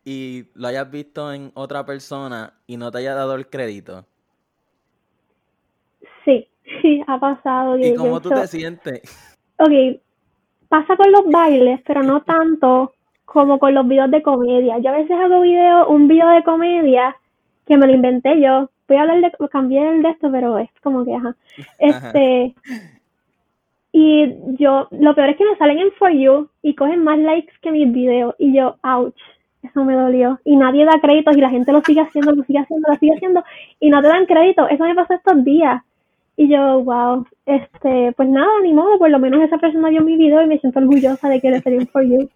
y 0.05 0.45
lo 0.55 0.69
hayas 0.69 0.91
visto 0.91 1.33
en 1.33 1.51
otra 1.55 1.85
persona 1.85 2.53
y 2.67 2.77
no 2.77 2.91
te 2.91 2.99
haya 2.99 3.15
dado 3.15 3.35
el 3.35 3.49
crédito? 3.49 4.05
Sí, 6.25 6.49
sí, 6.83 7.03
ha 7.07 7.19
pasado. 7.19 7.79
¿Y 7.79 7.95
cómo 7.95 8.21
tú 8.21 8.31
te 8.31 8.47
sientes? 8.47 9.37
Ok, 9.59 10.01
pasa 10.69 10.97
con 10.97 11.11
los 11.13 11.27
bailes, 11.27 11.81
pero 11.87 12.03
no 12.03 12.23
tanto 12.23 12.93
como 13.25 13.59
con 13.59 13.75
los 13.75 13.87
videos 13.87 14.11
de 14.11 14.23
comedia. 14.23 14.79
Yo 14.79 14.91
a 14.91 14.99
veces 14.99 15.13
hago 15.13 15.43
video, 15.43 15.89
un 15.89 16.09
video 16.09 16.29
de 16.29 16.43
comedia 16.43 17.17
que 17.67 17.77
me 17.77 17.87
lo 17.87 17.95
inventé 17.95 18.41
yo. 18.41 18.71
Voy 18.91 18.97
a 18.97 19.03
hablar 19.03 19.21
de, 19.21 19.49
cambié 19.51 19.89
el 19.89 20.03
de 20.03 20.11
esto, 20.11 20.33
pero 20.33 20.59
es 20.59 20.69
como 20.83 21.05
que, 21.05 21.15
ajá. 21.15 21.37
Este, 21.79 22.57
y 23.93 24.35
yo, 24.59 24.89
lo 24.91 25.15
peor 25.15 25.29
es 25.29 25.37
que 25.37 25.45
me 25.45 25.57
salen 25.59 25.79
en 25.79 25.93
For 25.93 26.11
You 26.11 26.49
y 26.61 26.75
cogen 26.75 27.05
más 27.05 27.17
likes 27.21 27.53
que 27.63 27.71
mis 27.71 27.93
videos. 27.93 28.35
Y 28.37 28.53
yo, 28.53 28.75
ouch, 28.83 29.15
eso 29.63 29.85
me 29.85 29.95
dolió. 29.95 30.41
Y 30.45 30.57
nadie 30.57 30.85
da 30.85 31.01
créditos 31.01 31.37
y 31.37 31.41
la 31.41 31.51
gente 31.51 31.71
lo 31.71 31.83
sigue 31.83 32.01
haciendo, 32.01 32.33
lo 32.33 32.43
sigue 32.43 32.59
haciendo, 32.59 32.89
lo 32.91 32.99
sigue 32.99 33.15
haciendo 33.15 33.45
y 33.79 33.91
no 33.91 34.03
te 34.03 34.09
dan 34.09 34.27
crédito. 34.27 34.67
Eso 34.67 34.83
me 34.83 34.97
pasó 34.97 35.15
estos 35.15 35.45
días. 35.45 35.85
Y 36.37 36.49
yo, 36.49 36.83
wow, 36.83 37.25
este, 37.47 38.13
pues 38.17 38.29
nada, 38.29 38.51
ni 38.65 38.73
modo, 38.73 38.99
por 38.99 39.11
lo 39.11 39.21
menos 39.21 39.41
esa 39.41 39.59
persona 39.59 39.91
vio 39.91 40.03
mi 40.03 40.17
video 40.17 40.43
y 40.43 40.49
me 40.49 40.59
siento 40.59 40.81
orgullosa 40.81 41.29
de 41.29 41.41
que 41.41 41.51
le 41.51 41.61
salió 41.61 41.79
en 41.79 41.87
For 41.87 42.03
You. 42.03 42.29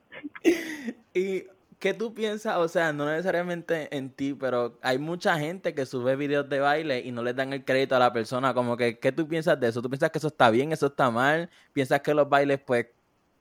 ¿Y 1.15 1.43
qué 1.85 1.93
tú 1.93 2.15
piensas? 2.15 2.57
O 2.57 2.67
sea, 2.67 2.95
no 2.95 3.05
necesariamente 3.05 3.95
en 3.95 4.09
ti, 4.09 4.33
pero 4.33 4.79
hay 4.81 4.97
mucha 4.97 5.39
gente 5.39 5.75
que 5.75 5.85
sube 5.85 6.17
videos 6.17 6.49
de 6.49 6.59
baile 6.59 7.01
y 7.01 7.13
no 7.13 7.23
les 7.23 7.37
dan 7.37 7.53
el 7.53 7.63
crédito 7.63 7.95
a 7.95 7.99
la 7.99 8.11
persona. 8.11 8.55
Como 8.55 8.75
que, 8.75 8.99
¿qué 8.99 9.13
tú 9.13 9.29
piensas 9.29 9.61
de 9.61 9.69
eso? 9.69 9.83
¿Tú 9.83 9.91
piensas 9.91 10.09
que 10.11 10.17
eso 10.17 10.29
está 10.29 10.49
bien, 10.49 10.73
eso 10.73 10.87
está 10.87 11.11
mal? 11.11 11.51
¿Piensas 11.75 12.01
que 12.01 12.15
los 12.15 12.27
bailes, 12.27 12.59
pues, 12.61 12.87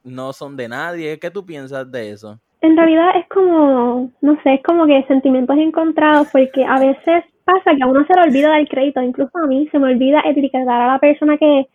no 0.04 0.34
son 0.34 0.58
de 0.58 0.68
nadie? 0.68 1.20
¿Qué 1.20 1.32
tú 1.32 1.46
piensas 1.46 1.90
de 1.90 2.12
eso? 2.12 2.38
En 2.60 2.76
realidad 2.76 3.16
es 3.16 3.30
como, 3.30 4.12
no 4.20 4.38
sé, 4.44 4.56
es 4.56 4.64
como 4.64 4.88
que 4.88 5.06
sentimientos 5.08 5.56
encontrados 5.58 6.28
porque 6.30 6.66
a 6.66 6.80
veces 6.82 7.24
pasa 7.46 7.74
que 7.78 7.82
a 7.82 7.88
uno 7.88 8.06
se 8.06 8.14
le 8.14 8.24
olvida 8.24 8.50
dar 8.50 8.68
crédito, 8.68 9.02
incluso 9.02 9.38
a 9.38 9.48
mí 9.48 9.70
se 9.72 9.80
me 9.80 9.94
olvida 9.94 10.20
etiquetar 10.26 10.82
a 10.82 10.88
la 10.88 11.00
persona 11.00 11.38
que, 11.38 11.70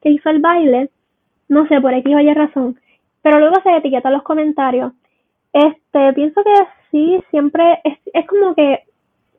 que 0.00 0.08
hizo 0.08 0.30
el 0.30 0.40
baile, 0.40 0.88
no 1.48 1.68
sé, 1.68 1.82
por 1.82 1.92
X 1.92 2.14
o 2.14 2.18
Y 2.18 2.32
razón, 2.32 2.80
pero 3.20 3.40
luego 3.40 3.56
se 3.62 3.76
etiqueta 3.76 4.10
los 4.10 4.22
comentarios. 4.22 4.94
Este, 5.54 6.12
pienso 6.14 6.42
que 6.42 6.66
sí, 6.90 7.24
siempre 7.30 7.80
es, 7.84 7.98
es 8.12 8.26
como 8.26 8.54
que 8.56 8.80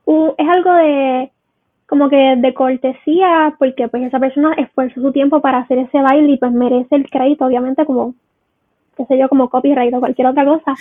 uh, 0.05 0.34
es 0.38 0.48
algo 0.48 0.74
de 0.74 1.31
como 1.88 2.10
que 2.10 2.36
de 2.38 2.53
cortesía 2.53 3.55
porque 3.60 3.88
pues 3.89 4.03
esa 4.03 4.19
persona 4.19 4.53
esfuerzó 4.57 5.01
su 5.01 5.12
tiempo 5.12 5.41
para 5.41 5.60
hacer 5.60 5.77
ese 5.77 6.01
baile 6.01 6.31
y 6.31 6.38
pues 6.38 6.51
merece 6.53 6.95
el 6.95 7.10
crédito, 7.10 7.45
obviamente 7.45 7.86
como 7.86 8.15
qué 8.95 9.05
sé 9.05 9.19
yo, 9.19 9.27
como 9.29 9.50
copyright 9.50 9.93
o 9.93 10.00
cualquier 10.00 10.27
otra 10.27 10.45
cosa. 10.45 10.74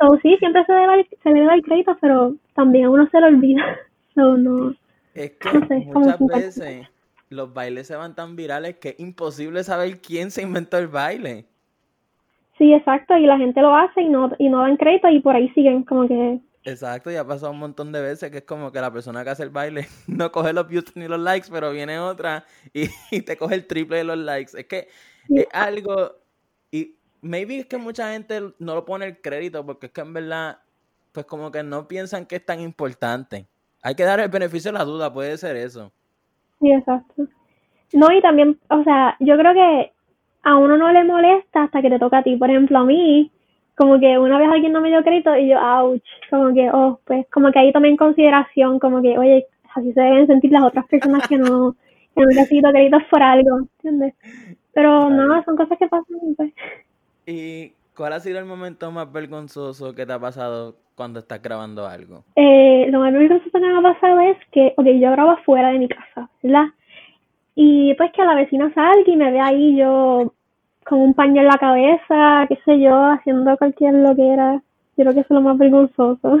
So, 0.00 0.18
sí, 0.22 0.34
siempre 0.38 0.64
se 0.64 0.72
debe, 0.72 1.06
se 1.22 1.30
le 1.30 1.40
debe 1.40 1.54
el 1.54 1.62
crédito, 1.62 1.96
pero 2.00 2.34
también 2.54 2.86
a 2.86 2.90
uno 2.90 3.08
se 3.10 3.20
lo 3.20 3.26
olvida. 3.26 3.62
So, 4.14 4.36
no. 4.36 4.74
Es 5.14 5.30
que 5.32 5.50
No 5.50 5.66
sé, 5.66 5.88
como 5.90 6.14
muchas 6.18 6.18
50. 6.18 6.36
veces 6.36 6.88
los 7.30 7.54
bailes 7.54 7.86
se 7.86 7.96
van 7.96 8.14
tan 8.14 8.36
virales 8.36 8.76
que 8.76 8.90
es 8.90 9.00
imposible 9.00 9.64
saber 9.64 10.02
quién 10.02 10.30
se 10.30 10.42
inventó 10.42 10.76
el 10.76 10.88
baile. 10.88 11.46
Sí, 12.58 12.72
exacto, 12.72 13.16
y 13.16 13.26
la 13.26 13.38
gente 13.38 13.60
lo 13.60 13.74
hace 13.74 14.02
y 14.02 14.08
no, 14.08 14.30
y 14.38 14.48
no 14.48 14.60
dan 14.60 14.76
crédito 14.76 15.08
y 15.08 15.20
por 15.20 15.34
ahí 15.34 15.48
siguen 15.50 15.84
como 15.84 16.06
que... 16.06 16.40
Exacto, 16.64 17.10
y 17.10 17.16
ha 17.16 17.26
pasado 17.26 17.50
un 17.50 17.58
montón 17.58 17.90
de 17.90 18.00
veces 18.00 18.30
que 18.30 18.38
es 18.38 18.44
como 18.44 18.70
que 18.70 18.80
la 18.80 18.92
persona 18.92 19.24
que 19.24 19.30
hace 19.30 19.42
el 19.42 19.50
baile 19.50 19.86
no 20.06 20.30
coge 20.30 20.52
los 20.52 20.68
views 20.68 20.84
ni 20.94 21.08
los 21.08 21.18
likes, 21.18 21.48
pero 21.50 21.72
viene 21.72 21.98
otra 21.98 22.44
y, 22.72 22.84
y 23.10 23.22
te 23.22 23.36
coge 23.36 23.54
el 23.56 23.66
triple 23.66 23.98
de 23.98 24.04
los 24.04 24.18
likes. 24.18 24.58
Es 24.58 24.66
que 24.66 24.88
Sí. 25.28 25.38
es 25.38 25.46
algo, 25.52 26.16
y 26.72 26.96
maybe 27.20 27.58
es 27.60 27.66
que 27.66 27.78
mucha 27.78 28.12
gente 28.12 28.40
no 28.58 28.74
lo 28.74 28.84
pone 28.84 29.06
el 29.06 29.20
crédito 29.20 29.64
porque 29.64 29.86
es 29.86 29.92
que 29.92 30.00
en 30.00 30.12
verdad, 30.12 30.58
pues 31.12 31.26
como 31.26 31.50
que 31.52 31.62
no 31.62 31.86
piensan 31.86 32.26
que 32.26 32.36
es 32.36 32.44
tan 32.44 32.58
importante. 32.60 33.46
Hay 33.82 33.94
que 33.94 34.02
dar 34.04 34.18
el 34.20 34.28
beneficio 34.30 34.72
de 34.72 34.78
la 34.78 34.84
duda, 34.84 35.12
puede 35.12 35.36
ser 35.38 35.56
eso. 35.56 35.92
Sí, 36.60 36.72
exacto. 36.72 37.26
No, 37.92 38.12
y 38.12 38.20
también, 38.20 38.58
o 38.70 38.82
sea, 38.84 39.16
yo 39.20 39.36
creo 39.36 39.54
que 39.54 39.92
a 40.42 40.56
uno 40.56 40.76
no 40.76 40.90
le 40.92 41.04
molesta 41.04 41.64
hasta 41.64 41.82
que 41.82 41.90
te 41.90 41.98
toca 41.98 42.18
a 42.18 42.22
ti. 42.22 42.36
Por 42.36 42.50
ejemplo, 42.50 42.78
a 42.78 42.84
mí, 42.84 43.30
como 43.76 43.98
que 43.98 44.18
una 44.18 44.38
vez 44.38 44.48
alguien 44.50 44.72
no 44.72 44.80
me 44.80 44.88
dio 44.88 45.02
crédito 45.02 45.36
y 45.36 45.48
yo, 45.48 45.58
ouch, 45.60 46.02
como 46.30 46.52
que, 46.54 46.70
oh, 46.72 47.00
pues 47.04 47.26
como 47.32 47.50
que 47.52 47.58
ahí 47.58 47.72
tomé 47.72 47.88
en 47.88 47.96
consideración, 47.96 48.78
como 48.78 49.02
que, 49.02 49.18
oye, 49.18 49.46
así 49.74 49.92
se 49.92 50.00
deben 50.00 50.26
sentir 50.26 50.52
las 50.52 50.64
otras 50.64 50.86
personas 50.86 51.26
que 51.28 51.38
no, 51.38 51.74
que 52.14 52.22
no 52.22 52.26
necesito 52.28 52.70
créditos 52.70 53.02
por 53.10 53.22
algo, 53.22 53.58
¿entiendes? 53.58 54.14
Pero 54.72 55.10
no, 55.10 55.42
son 55.44 55.56
cosas 55.56 55.78
que 55.78 55.88
pasan, 55.88 56.16
pues. 56.36 56.52
Y 57.26 57.72
¿Cuál 57.96 58.14
ha 58.14 58.20
sido 58.20 58.38
el 58.38 58.46
momento 58.46 58.90
más 58.90 59.12
vergonzoso 59.12 59.94
que 59.94 60.06
te 60.06 60.12
ha 60.14 60.18
pasado 60.18 60.76
cuando 60.94 61.20
estás 61.20 61.42
grabando 61.42 61.86
algo? 61.86 62.24
Eh, 62.36 62.86
lo 62.90 63.00
más 63.00 63.12
vergonzoso 63.12 63.50
que 63.52 63.60
me 63.60 63.78
ha 63.78 63.82
pasado 63.82 64.20
es 64.20 64.38
que, 64.50 64.72
ok, 64.76 64.86
yo 64.98 65.10
grabo 65.10 65.36
fuera 65.44 65.68
de 65.72 65.78
mi 65.78 65.88
casa, 65.88 66.30
¿verdad? 66.42 66.68
Y 67.54 67.94
pues 67.94 68.12
que 68.12 68.24
la 68.24 68.34
vecina 68.34 68.72
salga 68.74 69.02
y 69.06 69.16
me 69.16 69.30
ve 69.30 69.40
ahí 69.40 69.76
yo 69.76 70.32
con 70.86 71.00
un 71.00 71.14
paño 71.14 71.42
en 71.42 71.48
la 71.48 71.58
cabeza, 71.58 72.46
qué 72.48 72.58
sé 72.64 72.80
yo, 72.80 72.94
haciendo 73.06 73.56
cualquier 73.56 73.94
lo 73.94 74.14
que 74.16 74.28
era. 74.32 74.54
Yo 74.96 75.04
creo 75.04 75.14
que 75.14 75.20
eso 75.20 75.28
es 75.34 75.36
lo 75.36 75.40
más 75.42 75.58
vergonzoso. 75.58 76.38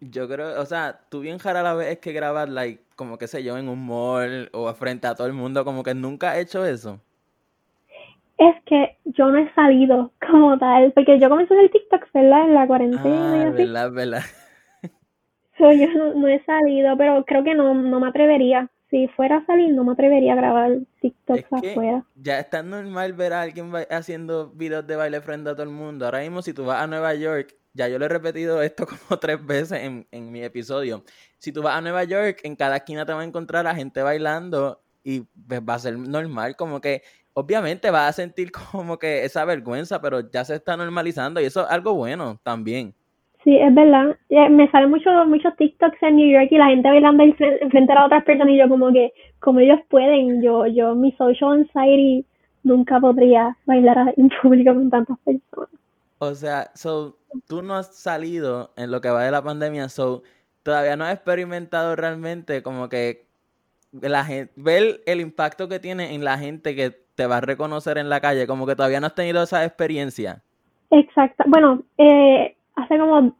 Yo 0.00 0.28
creo, 0.28 0.60
o 0.60 0.66
sea, 0.66 1.00
tú 1.10 1.20
bien 1.20 1.38
jara 1.38 1.60
a 1.60 1.62
la 1.62 1.74
vez 1.74 1.98
que 1.98 2.12
grabar, 2.12 2.48
like, 2.48 2.82
como 2.96 3.18
que 3.18 3.28
sé 3.28 3.42
yo, 3.44 3.56
en 3.56 3.68
un 3.68 3.86
mall 3.86 4.50
o 4.52 4.72
frente 4.74 5.06
a 5.06 5.14
todo 5.14 5.26
el 5.28 5.32
mundo, 5.32 5.64
como 5.64 5.82
que 5.84 5.94
nunca 5.94 6.36
he 6.36 6.40
hecho 6.42 6.64
eso. 6.66 7.00
Es 8.36 8.54
que 8.66 8.98
yo 9.06 9.30
no 9.30 9.38
he 9.38 9.50
salido 9.54 10.12
como 10.30 10.58
tal, 10.58 10.92
porque 10.92 11.18
yo 11.18 11.30
comencé 11.30 11.54
el 11.58 11.70
TikTok, 11.70 12.12
¿verdad? 12.12 12.44
En 12.44 12.54
la 12.54 12.66
cuarentena 12.66 13.38
y 13.38 13.42
Ah, 13.42 13.44
así. 13.44 13.72
verdad, 13.72 13.90
verdad. 13.92 14.22
So, 15.56 15.72
yo 15.72 15.86
no, 15.94 16.14
no 16.14 16.28
he 16.28 16.44
salido, 16.44 16.96
pero 16.96 17.24
creo 17.24 17.42
que 17.44 17.54
no, 17.54 17.74
no 17.74 18.00
me 18.00 18.08
atrevería. 18.08 18.68
Si 18.92 19.08
fuera 19.08 19.38
a 19.38 19.46
salir, 19.46 19.72
no 19.74 19.84
me 19.84 19.92
atrevería 19.94 20.34
a 20.34 20.36
grabar 20.36 20.72
TikToks 21.00 21.46
Es 21.54 21.62
que 21.62 21.72
afuera. 21.72 22.06
ya 22.14 22.38
es 22.38 22.50
tan 22.50 22.68
normal 22.70 23.14
ver 23.14 23.32
a 23.32 23.40
alguien 23.42 23.72
haciendo 23.90 24.50
videos 24.50 24.86
de 24.86 24.96
baile 24.96 25.22
frente 25.22 25.48
a 25.50 25.54
todo 25.54 25.64
el 25.64 25.70
mundo. 25.70 26.04
Ahora 26.04 26.20
mismo, 26.20 26.42
si 26.42 26.52
tú 26.52 26.66
vas 26.66 26.82
a 26.82 26.86
Nueva 26.86 27.14
York, 27.14 27.56
ya 27.72 27.88
yo 27.88 27.98
lo 27.98 28.04
he 28.04 28.08
repetido 28.08 28.62
esto 28.62 28.86
como 29.08 29.18
tres 29.18 29.44
veces 29.46 29.80
en, 29.80 30.06
en 30.12 30.30
mi 30.30 30.44
episodio. 30.44 31.04
Si 31.38 31.52
tú 31.52 31.62
vas 31.62 31.76
a 31.76 31.80
Nueva 31.80 32.04
York, 32.04 32.40
en 32.44 32.54
cada 32.54 32.76
esquina 32.76 33.06
te 33.06 33.14
va 33.14 33.22
a 33.22 33.24
encontrar 33.24 33.66
a 33.66 33.74
gente 33.74 34.02
bailando 34.02 34.82
y 35.02 35.20
pues, 35.20 35.62
va 35.66 35.74
a 35.74 35.78
ser 35.80 35.98
normal, 35.98 36.54
como 36.56 36.80
que 36.82 37.02
obviamente 37.34 37.90
vas 37.90 38.10
a 38.10 38.12
sentir 38.12 38.52
como 38.72 38.98
que 38.98 39.24
esa 39.24 39.44
vergüenza, 39.46 40.02
pero 40.02 40.30
ya 40.30 40.44
se 40.44 40.56
está 40.56 40.76
normalizando 40.76 41.40
y 41.40 41.46
eso 41.46 41.62
es 41.64 41.70
algo 41.70 41.94
bueno 41.94 42.40
también. 42.44 42.94
Sí, 43.44 43.56
es 43.56 43.74
verdad. 43.74 44.16
Me 44.50 44.70
salen 44.70 44.90
muchos 44.90 45.26
muchos 45.26 45.56
TikToks 45.56 46.00
en 46.02 46.16
New 46.16 46.30
York 46.30 46.48
y 46.50 46.58
la 46.58 46.66
gente 46.66 46.88
bailando 46.88 47.24
ahí 47.24 47.32
fre- 47.32 47.70
frente 47.70 47.92
a 47.92 48.06
otras 48.06 48.24
personas 48.24 48.50
y 48.54 48.58
yo 48.58 48.68
como 48.68 48.92
que, 48.92 49.12
como 49.40 49.58
ellos 49.58 49.80
pueden, 49.88 50.40
yo, 50.42 50.66
yo, 50.66 50.94
mi 50.94 51.10
social 51.12 51.52
anxiety 51.52 52.24
nunca 52.62 53.00
podría 53.00 53.56
bailar 53.66 54.14
en 54.16 54.30
público 54.40 54.72
con 54.72 54.90
tantas 54.90 55.18
personas. 55.20 55.68
O 56.18 56.34
sea, 56.34 56.70
so, 56.74 57.16
tú 57.48 57.62
no 57.62 57.74
has 57.74 57.96
salido 57.96 58.70
en 58.76 58.92
lo 58.92 59.00
que 59.00 59.10
va 59.10 59.24
de 59.24 59.32
la 59.32 59.42
pandemia, 59.42 59.88
so, 59.88 60.22
todavía 60.62 60.96
no 60.96 61.04
has 61.04 61.14
experimentado 61.14 61.96
realmente 61.96 62.62
como 62.62 62.88
que 62.88 63.26
la 64.00 64.24
gente, 64.24 64.52
ver 64.56 65.00
el 65.06 65.20
impacto 65.20 65.68
que 65.68 65.80
tiene 65.80 66.14
en 66.14 66.24
la 66.24 66.38
gente 66.38 66.76
que 66.76 66.90
te 67.16 67.26
va 67.26 67.38
a 67.38 67.40
reconocer 67.40 67.98
en 67.98 68.08
la 68.08 68.20
calle, 68.20 68.46
como 68.46 68.66
que 68.66 68.76
todavía 68.76 69.00
no 69.00 69.08
has 69.08 69.14
tenido 69.16 69.42
esa 69.42 69.64
experiencia. 69.64 70.42
Exacto. 70.90 71.44
Bueno, 71.46 71.82
eh, 71.98 72.54
hace 72.76 72.98
como 72.98 73.36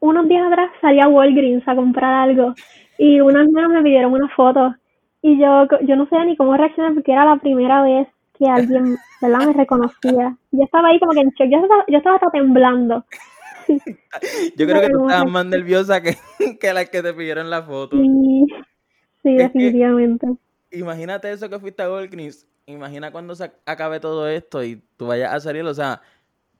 unos 0.00 0.28
días 0.28 0.46
atrás 0.46 0.70
salí 0.80 1.00
a 1.00 1.08
Walgreens 1.08 1.66
a 1.66 1.76
comprar 1.76 2.28
algo 2.28 2.54
y 2.98 3.20
unas 3.20 3.46
niñas 3.46 3.68
me 3.70 3.82
pidieron 3.82 4.12
una 4.12 4.28
foto 4.30 4.74
y 5.22 5.38
yo, 5.40 5.66
yo 5.82 5.96
no 5.96 6.06
sabía 6.08 6.26
ni 6.26 6.36
cómo 6.36 6.56
reaccionar 6.56 6.94
porque 6.94 7.12
era 7.12 7.24
la 7.24 7.36
primera 7.36 7.82
vez 7.82 8.06
que 8.38 8.46
alguien, 8.46 8.96
¿verdad? 9.22 9.46
Me 9.46 9.52
reconocía. 9.54 10.36
Yo 10.50 10.64
estaba 10.64 10.88
ahí 10.88 10.98
como 11.00 11.12
que 11.12 11.20
en 11.20 11.30
shock, 11.30 11.48
yo 11.50 11.58
estaba, 11.58 11.84
yo 11.88 11.98
estaba 11.98 12.16
hasta 12.16 12.30
temblando. 12.30 13.04
Yo 14.56 14.66
creo 14.66 14.80
que 14.82 14.88
tú 14.90 14.98
estabas 15.06 15.30
más 15.30 15.46
nerviosa 15.46 16.02
que, 16.02 16.16
que 16.60 16.72
las 16.74 16.90
que 16.90 17.02
te 17.02 17.14
pidieron 17.14 17.48
la 17.48 17.62
foto. 17.62 17.96
Sí, 17.96 18.46
sí, 18.48 18.56
que- 19.22 19.30
definitivamente. 19.38 20.26
Imagínate 20.70 21.30
eso 21.30 21.48
que 21.48 21.58
fuiste 21.58 21.82
a 21.82 21.90
Walgreens, 21.90 22.46
imagina 22.66 23.12
cuando 23.12 23.34
se 23.34 23.50
acabe 23.64 24.00
todo 24.00 24.28
esto 24.28 24.64
y 24.64 24.82
tú 24.96 25.06
vayas 25.06 25.32
a 25.32 25.40
salir, 25.40 25.62
o 25.64 25.72
sea, 25.74 26.02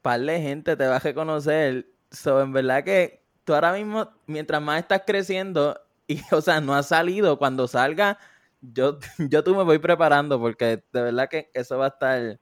par 0.01 0.21
de 0.21 0.39
gente 0.41 0.75
te 0.77 0.87
va 0.87 0.95
a 0.95 0.99
reconocer. 0.99 1.85
So, 2.15 2.41
en 2.41 2.53
verdad 2.53 2.83
que 2.83 3.21
tú 3.43 3.53
ahora 3.53 3.73
mismo, 3.73 4.07
mientras 4.25 4.61
más 4.61 4.79
estás 4.79 5.03
creciendo, 5.05 5.77
y, 6.07 6.19
o 6.31 6.41
sea, 6.41 6.61
no 6.61 6.73
has 6.73 6.87
salido, 6.87 7.37
cuando 7.37 7.67
salga, 7.67 8.17
yo, 8.61 8.97
yo 9.29 9.43
tú 9.43 9.55
me 9.55 9.63
voy 9.63 9.79
preparando 9.79 10.39
porque 10.39 10.83
de 10.91 11.01
verdad 11.01 11.29
que 11.29 11.49
eso 11.53 11.77
va 11.77 11.85
a 11.85 11.89
estar, 11.89 12.39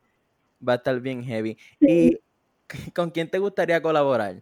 va 0.68 0.74
a 0.74 0.75
estar 0.77 1.00
bien 1.00 1.24
heavy. 1.24 1.58
¿Y 1.82 2.18
con 2.96 3.10
quién 3.12 3.30
te 3.30 3.39
gustaría 3.39 3.82
colaborar? 3.82 4.36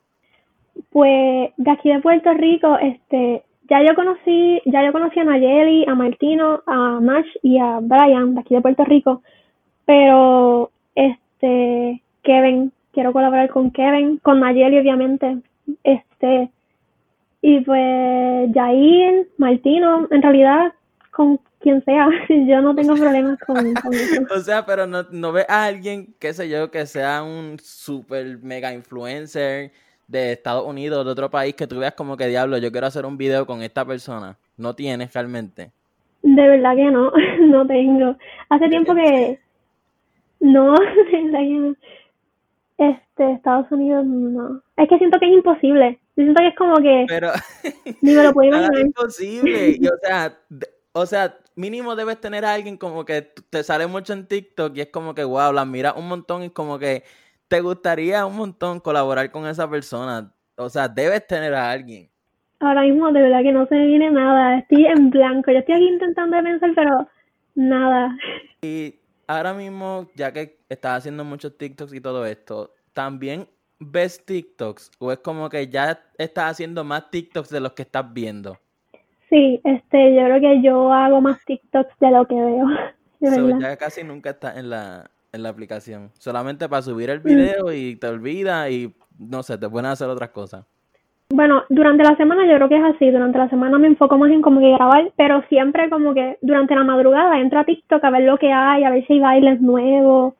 Pues 0.89 1.51
de 1.57 1.71
aquí 1.71 1.89
de 1.89 1.99
Puerto 1.99 2.33
Rico, 2.33 2.77
este, 2.77 3.43
ya 3.69 3.81
yo 3.81 3.93
conocí, 3.95 4.61
ya 4.65 4.85
yo 4.85 4.91
conocí 4.91 5.19
a 5.19 5.23
Nayeli, 5.23 5.85
a 5.87 5.95
Martino, 5.95 6.61
a 6.65 6.99
Nash 7.01 7.27
y 7.41 7.57
a 7.59 7.79
Brian 7.81 8.35
de 8.35 8.41
aquí 8.41 8.55
de 8.55 8.61
Puerto 8.61 8.85
Rico, 8.85 9.21
pero 9.85 10.71
este, 10.95 12.01
Kevin, 12.23 12.71
quiero 12.93 13.13
colaborar 13.13 13.49
con 13.49 13.71
Kevin, 13.71 14.17
con 14.19 14.39
Nayeli 14.39 14.79
obviamente, 14.79 15.37
este, 15.83 16.49
y 17.41 17.61
pues 17.61 18.51
Jair, 18.53 19.27
Martino, 19.37 20.07
en 20.11 20.21
realidad 20.21 20.73
con 21.11 21.39
quien 21.59 21.83
sea, 21.83 22.07
yo 22.29 22.61
no 22.61 22.75
tengo 22.75 22.95
problemas 22.95 23.39
con, 23.39 23.73
con 23.75 23.93
eso. 23.93 24.21
O 24.35 24.39
sea, 24.39 24.65
pero 24.65 24.87
no, 24.87 25.03
no 25.11 25.31
ves 25.31 25.45
a 25.47 25.65
alguien, 25.65 26.13
qué 26.19 26.33
sé 26.33 26.49
yo, 26.49 26.71
que 26.71 26.85
sea 26.85 27.23
un 27.23 27.57
super 27.59 28.39
mega 28.39 28.73
influencer 28.73 29.71
de 30.07 30.33
Estados 30.33 30.65
Unidos, 30.65 31.05
de 31.05 31.11
otro 31.11 31.29
país, 31.29 31.55
que 31.55 31.67
tú 31.67 31.79
veas 31.79 31.93
como 31.93 32.17
que 32.17 32.27
diablo, 32.27 32.57
yo 32.57 32.71
quiero 32.71 32.87
hacer 32.87 33.05
un 33.05 33.17
video 33.17 33.45
con 33.45 33.61
esta 33.61 33.85
persona. 33.85 34.37
No 34.57 34.75
tienes 34.75 35.13
realmente. 35.13 35.71
De 36.21 36.47
verdad 36.47 36.75
que 36.75 36.91
no, 36.91 37.11
no 37.41 37.65
tengo. 37.65 38.15
Hace 38.49 38.69
tiempo 38.69 38.93
que 38.93 39.39
no, 40.41 40.73
de 40.73 41.23
verdad 41.23 41.39
que 41.39 41.53
no. 41.53 41.75
Este, 42.81 43.33
Estados 43.33 43.71
Unidos 43.71 44.03
no. 44.07 44.59
Es 44.75 44.89
que 44.89 44.97
siento 44.97 45.19
que 45.19 45.27
es 45.27 45.33
imposible. 45.33 45.99
Yo 46.15 46.23
siento 46.23 46.39
que 46.41 46.47
es 46.47 46.55
como 46.55 46.77
que 46.77 47.05
Pero 47.07 47.29
ni 48.01 48.13
me 48.15 48.23
lo 48.23 48.33
puedo 48.33 48.49
es 48.49 48.57
imaginar. 48.57 48.85
imposible. 48.87 49.77
Y, 49.79 49.87
o 49.87 49.97
sea, 50.01 50.37
o 50.93 51.05
sea, 51.05 51.37
mínimo 51.55 51.95
debes 51.95 52.19
tener 52.19 52.43
a 52.43 52.53
alguien 52.55 52.77
como 52.77 53.05
que 53.05 53.21
te 53.51 53.63
sale 53.63 53.85
mucho 53.85 54.13
en 54.13 54.27
TikTok 54.27 54.75
y 54.75 54.81
es 54.81 54.87
como 54.87 55.13
que, 55.13 55.23
wow, 55.23 55.53
la 55.53 55.63
miras 55.63 55.95
un 55.95 56.07
montón 56.07 56.41
y 56.41 56.49
como 56.49 56.79
que 56.79 57.03
te 57.47 57.61
gustaría 57.61 58.25
un 58.25 58.35
montón 58.35 58.79
colaborar 58.79 59.29
con 59.29 59.45
esa 59.45 59.69
persona. 59.69 60.33
O 60.57 60.67
sea, 60.67 60.87
debes 60.87 61.27
tener 61.27 61.53
a 61.53 61.69
alguien. 61.69 62.09
Ahora 62.59 62.81
mismo 62.81 63.11
de 63.11 63.21
verdad 63.21 63.43
que 63.43 63.51
no 63.51 63.67
se 63.67 63.75
me 63.75 63.85
viene 63.85 64.09
nada. 64.09 64.57
Estoy 64.57 64.87
en 64.87 65.11
blanco. 65.11 65.51
Yo 65.51 65.59
estoy 65.59 65.75
aquí 65.75 65.87
intentando 65.87 66.41
pensar, 66.41 66.71
pero 66.75 67.07
nada. 67.53 68.17
Y 68.63 69.00
ahora 69.37 69.53
mismo, 69.53 70.09
ya 70.15 70.31
que 70.31 70.59
estás 70.69 70.99
haciendo 70.99 71.23
muchos 71.23 71.57
TikToks 71.57 71.93
y 71.93 72.01
todo 72.01 72.25
esto, 72.25 72.73
¿también 72.93 73.47
ves 73.79 74.23
TikToks? 74.25 74.91
¿O 74.99 75.11
es 75.11 75.19
como 75.19 75.49
que 75.49 75.67
ya 75.67 75.99
estás 76.17 76.51
haciendo 76.51 76.83
más 76.83 77.09
TikToks 77.09 77.49
de 77.49 77.59
los 77.59 77.73
que 77.73 77.83
estás 77.83 78.11
viendo? 78.13 78.57
Sí, 79.29 79.61
este, 79.63 80.13
yo 80.15 80.23
creo 80.25 80.41
que 80.41 80.61
yo 80.61 80.91
hago 80.93 81.21
más 81.21 81.43
TikToks 81.45 81.99
de 81.99 82.11
lo 82.11 82.25
que 82.25 82.35
veo. 82.35 82.65
So, 83.23 83.59
ya 83.59 83.77
casi 83.77 84.03
nunca 84.03 84.31
estás 84.31 84.57
en 84.57 84.71
la, 84.71 85.11
en 85.31 85.43
la 85.43 85.49
aplicación. 85.49 86.09
Solamente 86.17 86.67
para 86.67 86.81
subir 86.81 87.09
Mm. 87.09 87.11
el 87.11 87.19
video 87.19 87.71
y 87.71 87.95
te 87.95 88.07
olvidas 88.07 88.71
y 88.71 88.95
no 89.19 89.43
sé, 89.43 89.59
te 89.59 89.67
a 89.67 89.91
hacer 89.91 90.09
otras 90.09 90.31
cosas. 90.31 90.65
Bueno, 91.33 91.63
durante 91.69 92.03
la 92.03 92.15
semana 92.17 92.45
yo 92.45 92.55
creo 92.55 92.69
que 92.69 92.77
es 92.77 92.83
así, 92.83 93.09
durante 93.09 93.37
la 93.37 93.49
semana 93.49 93.77
me 93.77 93.87
enfoco 93.87 94.17
más 94.17 94.31
en 94.31 94.41
como 94.41 94.59
que 94.59 94.71
grabar, 94.71 95.11
pero 95.15 95.41
siempre 95.47 95.89
como 95.89 96.13
que 96.13 96.37
durante 96.41 96.75
la 96.75 96.83
madrugada 96.83 97.39
entro 97.39 97.59
a 97.59 97.63
TikTok 97.63 98.03
a 98.03 98.09
ver 98.09 98.23
lo 98.23 98.37
que 98.37 98.51
hay, 98.51 98.83
a 98.83 98.89
ver 98.89 99.05
si 99.07 99.13
hay 99.13 99.19
bailes 99.19 99.61
nuevos, 99.61 100.33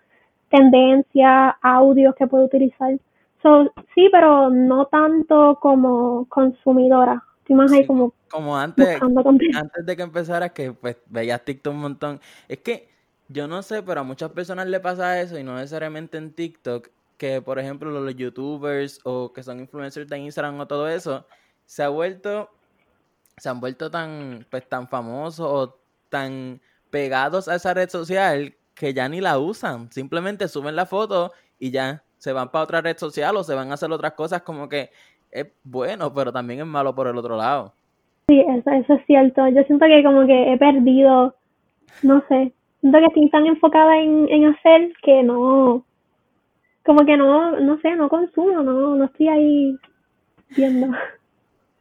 tendencias, 0.50 1.56
audios 1.62 2.14
que 2.16 2.28
puedo 2.28 2.46
utilizar. 2.46 3.00
So, 3.42 3.72
sí, 3.96 4.10
pero 4.12 4.50
no 4.50 4.86
tanto 4.86 5.58
como 5.62 6.26
consumidora, 6.28 7.24
estoy 7.40 7.56
más 7.56 7.72
ahí 7.72 7.88
como 7.88 8.14
Como 8.30 8.58
antes, 8.58 9.02
antes 9.02 9.86
de 9.86 9.96
que 9.96 10.04
empezaras, 10.04 10.52
que 10.52 10.74
pues 10.74 10.98
veías 11.08 11.44
TikTok 11.44 11.74
un 11.74 11.82
montón. 11.82 12.20
Es 12.50 12.60
que 12.60 12.90
yo 13.30 13.48
no 13.48 13.62
sé, 13.62 13.82
pero 13.82 14.02
a 14.02 14.04
muchas 14.04 14.32
personas 14.32 14.68
le 14.68 14.82
pasa 14.82 15.22
eso 15.22 15.40
y 15.40 15.44
no 15.44 15.56
necesariamente 15.56 16.18
en 16.18 16.34
TikTok, 16.34 16.90
que 17.22 17.40
por 17.40 17.60
ejemplo 17.60 17.92
los 17.92 18.16
youtubers 18.16 19.00
o 19.04 19.32
que 19.32 19.44
son 19.44 19.60
influencers 19.60 20.10
de 20.10 20.18
Instagram 20.18 20.60
o 20.60 20.66
todo 20.66 20.90
eso, 20.90 21.28
se 21.66 21.84
ha 21.84 21.90
vuelto, 21.90 22.50
se 23.38 23.48
han 23.48 23.60
vuelto 23.60 23.92
tan, 23.92 24.44
pues 24.50 24.68
tan 24.68 24.88
famosos 24.88 25.46
o 25.48 25.78
tan 26.10 26.60
pegados 26.90 27.48
a 27.48 27.58
esa 27.58 27.76
red 27.76 27.90
social 27.90 28.56
que 28.74 28.96
ya 28.96 29.08
ni 29.08 29.22
la 29.22 29.38
usan. 29.38 29.92
Simplemente 29.92 30.48
suben 30.48 30.76
la 30.76 30.88
foto 30.88 31.32
y 31.60 31.70
ya 31.70 32.02
se 32.18 32.34
van 32.34 32.50
para 32.50 32.64
otra 32.64 32.82
red 32.82 32.98
social 32.98 33.38
o 33.38 33.44
se 33.44 33.54
van 33.54 33.70
a 33.70 33.76
hacer 33.76 33.92
otras 33.92 34.14
cosas 34.14 34.42
como 34.42 34.68
que 34.68 34.90
es 35.30 35.46
bueno, 35.64 36.12
pero 36.12 36.34
también 36.34 36.62
es 36.62 36.66
malo 36.66 36.96
por 36.96 37.06
el 37.06 37.16
otro 37.20 37.38
lado. 37.38 37.72
Sí, 38.30 38.40
eso, 38.40 38.72
eso 38.72 38.94
es 38.96 39.06
cierto. 39.06 39.48
Yo 39.50 39.62
siento 39.66 39.86
que 39.86 40.04
como 40.04 40.26
que 40.26 40.54
he 40.54 40.58
perdido, 40.58 41.36
no 42.02 42.24
sé, 42.28 42.52
siento 42.80 42.98
que 42.98 43.06
estoy 43.06 43.30
tan 43.30 43.46
enfocada 43.46 43.96
en, 44.00 44.28
en 44.28 44.46
hacer 44.46 44.92
que 45.04 45.22
no, 45.22 45.86
como 46.84 47.06
que 47.06 47.18
no, 47.18 47.60
no 47.60 47.80
sé, 47.82 47.96
no 47.96 48.10
consumo, 48.10 48.62
no, 48.62 48.96
no 48.96 49.06
estoy 49.06 49.28
ahí 49.28 49.78
viendo. 50.56 50.88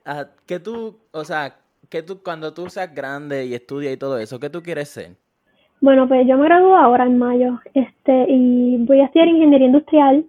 Ah, 0.05 0.27
¿qué 0.47 0.59
tú, 0.59 0.97
o 1.13 1.25
sea, 1.25 1.57
que 1.89 2.03
tú 2.03 2.23
cuando 2.23 2.53
tú 2.53 2.69
seas 2.69 2.95
grande 2.95 3.47
y 3.47 3.55
estudias 3.55 3.93
y 3.93 3.97
todo 3.97 4.19
eso, 4.19 4.39
qué 4.39 4.51
tú 4.51 4.63
quieres 4.63 4.89
ser? 4.89 5.17
Bueno, 5.81 6.07
pues 6.07 6.27
yo 6.27 6.37
me 6.37 6.45
gradúo 6.45 6.77
ahora 6.77 7.05
en 7.05 7.19
mayo, 7.19 7.59
este, 7.75 8.27
y 8.29 8.77
voy 8.85 9.01
a 9.01 9.07
estudiar 9.07 9.29
ingeniería 9.29 9.67
industrial. 9.67 10.27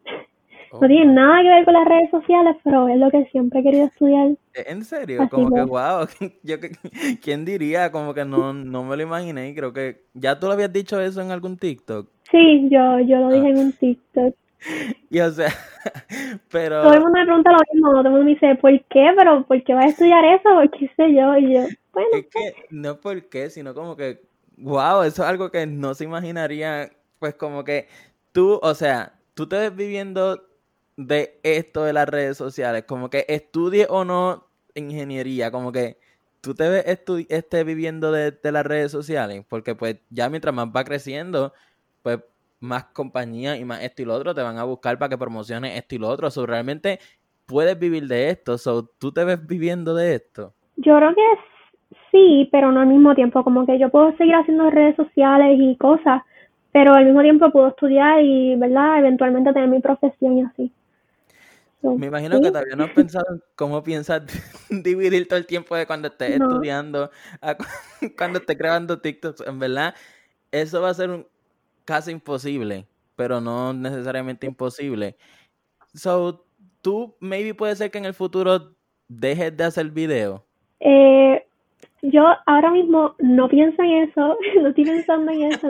No 0.74 0.88
tiene 0.88 1.14
nada 1.14 1.42
que 1.42 1.50
ver 1.50 1.66
con 1.66 1.74
las 1.74 1.86
redes 1.86 2.10
sociales, 2.10 2.56
pero 2.64 2.88
es 2.88 2.98
lo 2.98 3.12
que 3.12 3.26
siempre 3.26 3.60
he 3.60 3.64
querido 3.64 3.86
estudiar. 3.88 4.30
¿En 4.54 4.86
serio? 4.86 5.28
como 5.30 5.54
que, 5.54 5.62
wow, 5.64 6.08
yo, 6.44 6.56
¿quién 7.22 7.44
diría? 7.44 7.92
Como 7.92 8.14
que 8.14 8.24
no, 8.24 8.54
no 8.54 8.84
me 8.86 8.96
lo 8.96 9.04
imaginé. 9.04 9.54
Creo 9.54 9.74
que 9.74 10.04
ya 10.14 10.40
tú 10.40 10.48
lo 10.48 10.54
habías 10.54 10.72
dicho 10.72 11.02
eso 11.02 11.22
en 11.22 11.32
algún 11.32 11.58
TikTok. 11.58 12.08
Sí, 12.32 12.70
yo, 12.70 13.00
yo 13.00 13.18
lo 13.18 13.30
dije 13.32 13.50
en 13.50 13.58
un 13.58 13.74
TikTok. 13.74 14.34
Y 15.10 15.20
o 15.20 15.32
sea, 15.32 15.50
pero... 16.52 16.84
Todo 16.84 16.94
el 16.94 17.02
mundo 17.02 17.20
me 17.20 17.26
pregunta 17.26 17.52
lo 17.52 17.60
mismo, 17.74 17.90
todo 17.90 18.02
el 18.02 18.10
mundo 18.10 18.26
me 18.26 18.32
dice, 18.32 18.56
¿por 18.56 18.72
qué? 18.86 19.12
Pero, 19.18 19.46
¿por 19.46 19.64
qué 19.64 19.74
vas 19.74 19.86
a 19.86 19.90
estudiar 19.90 20.24
eso? 20.26 20.50
¿Por 20.50 20.72
qué 20.72 20.92
sé 20.96 21.14
yo? 21.14 21.38
Y 21.38 21.54
yo, 21.54 21.68
bueno... 21.92 22.10
Es 22.14 22.26
que 22.28 22.68
no 22.70 22.98
por 23.00 23.24
qué, 23.26 23.50
sino 23.50 23.74
como 23.74 23.96
que, 23.96 24.22
wow, 24.58 25.02
eso 25.02 25.24
es 25.24 25.30
algo 25.30 25.52
que 25.52 25.66
no 25.66 25.94
se 25.94 26.06
imaginaría, 26.06 26.92
pues 27.20 27.36
como 27.36 27.64
que 27.64 27.88
tú, 28.32 28.60
o 28.62 28.74
sea, 28.74 29.14
tú 29.34 29.48
te 29.48 29.58
ves 29.58 29.76
viviendo 29.76 30.48
de 30.96 31.40
esto 31.44 31.84
de 31.84 31.94
las 31.94 32.08
redes 32.08 32.38
sociales, 32.38 32.86
como 32.88 33.10
que 33.10 33.26
estudie 33.28 33.88
o 33.90 34.06
no 34.06 34.48
ingeniería, 34.76 35.52
como 35.52 35.72
que 35.72 35.98
tú 36.40 36.56
te 36.56 36.70
ves 36.70 36.86
este, 36.86 37.64
viviendo 37.64 38.12
de, 38.12 38.32
de, 38.32 38.52
las 38.52 38.66
redes 38.66 38.92
sociales, 38.92 39.44
porque 39.48 39.76
pues 39.76 39.98
ya 40.10 40.30
mientras 40.30 40.56
más 40.56 40.68
va 40.68 40.84
creciendo, 40.84 41.54
pues 42.02 42.20
más 42.62 42.86
compañías 42.86 43.60
y 43.60 43.66
más 43.66 43.84
esto 43.84 44.04
y 44.04 44.06
lo 44.06 44.14
otro 44.14 44.34
te 44.34 44.42
van 44.42 44.58
a 44.58 44.64
buscar 44.64 44.98
para 44.98 45.10
que 45.10 45.18
promociones 45.18 45.78
esto 45.78 45.96
y 45.96 45.98
lo 45.98 46.08
otro. 46.08 46.30
O 46.34 46.46
realmente 46.46 47.00
puedes 47.46 47.78
vivir 47.78 48.08
de 48.08 48.30
esto. 48.30 48.58
So, 48.58 48.86
¿Tú 48.98 49.12
te 49.12 49.26
ves 49.26 49.46
viviendo 49.46 49.94
de 49.94 50.16
esto? 50.16 50.54
Yo 50.78 50.96
creo 50.96 51.14
que 51.14 51.96
sí, 52.12 52.48
pero 52.52 52.72
no 52.72 52.80
al 52.80 52.88
mismo 52.88 53.14
tiempo. 53.16 53.44
Como 53.44 53.66
que 53.66 53.78
yo 53.78 53.90
puedo 53.90 54.16
seguir 54.16 54.36
haciendo 54.36 54.70
redes 54.70 54.96
sociales 54.96 55.58
y 55.60 55.76
cosas, 55.76 56.22
pero 56.72 56.94
al 56.94 57.06
mismo 57.06 57.22
tiempo 57.22 57.52
puedo 57.52 57.70
estudiar 57.70 58.22
y, 58.24 58.56
¿verdad? 58.56 59.00
Eventualmente 59.00 59.52
tener 59.54 59.68
mi 59.68 59.82
profesión 59.82 60.38
y 60.38 60.44
así. 60.44 60.72
Me 61.82 62.06
imagino 62.06 62.40
que 62.40 62.50
todavía 62.50 62.76
no 62.76 62.84
has 62.84 62.92
pensado 62.92 63.26
en 63.32 63.42
cómo 63.56 63.82
piensas 63.82 64.22
dividir 64.70 65.28
todo 65.28 65.40
el 65.40 65.48
tiempo 65.48 65.76
de 65.76 65.88
cuando 65.88 66.10
estés 66.10 66.40
estudiando 66.40 67.10
a 67.42 67.58
cuando 68.18 68.38
estés 68.38 68.56
grabando 68.56 69.00
TikToks. 69.02 69.48
En 69.48 69.58
verdad, 69.58 69.96
eso 70.52 70.80
va 70.80 70.90
a 70.90 70.94
ser 70.94 71.10
un, 71.10 71.26
casi 71.86 72.12
imposible, 72.12 72.86
pero 73.16 73.42
no 73.42 73.74
necesariamente 73.74 74.48
imposible. 74.48 75.16
So, 75.94 76.46
tú, 76.82 77.16
maybe 77.20 77.54
puede 77.54 77.76
ser 77.76 77.92
que 77.92 77.98
en 77.98 78.06
el 78.06 78.14
futuro 78.14 78.74
dejes 79.08 79.56
de 79.56 79.64
hacer 79.64 79.90
video. 79.90 80.44
Eh, 80.80 81.46
yo 82.02 82.26
ahora 82.46 82.72
mismo 82.72 83.16
no 83.20 83.48
pienso 83.50 83.82
en 83.84 84.10
eso, 84.10 84.38
no 84.62 84.70
estoy 84.70 84.86
pensando 84.86 85.32
en 85.32 85.52
eso, 85.52 85.68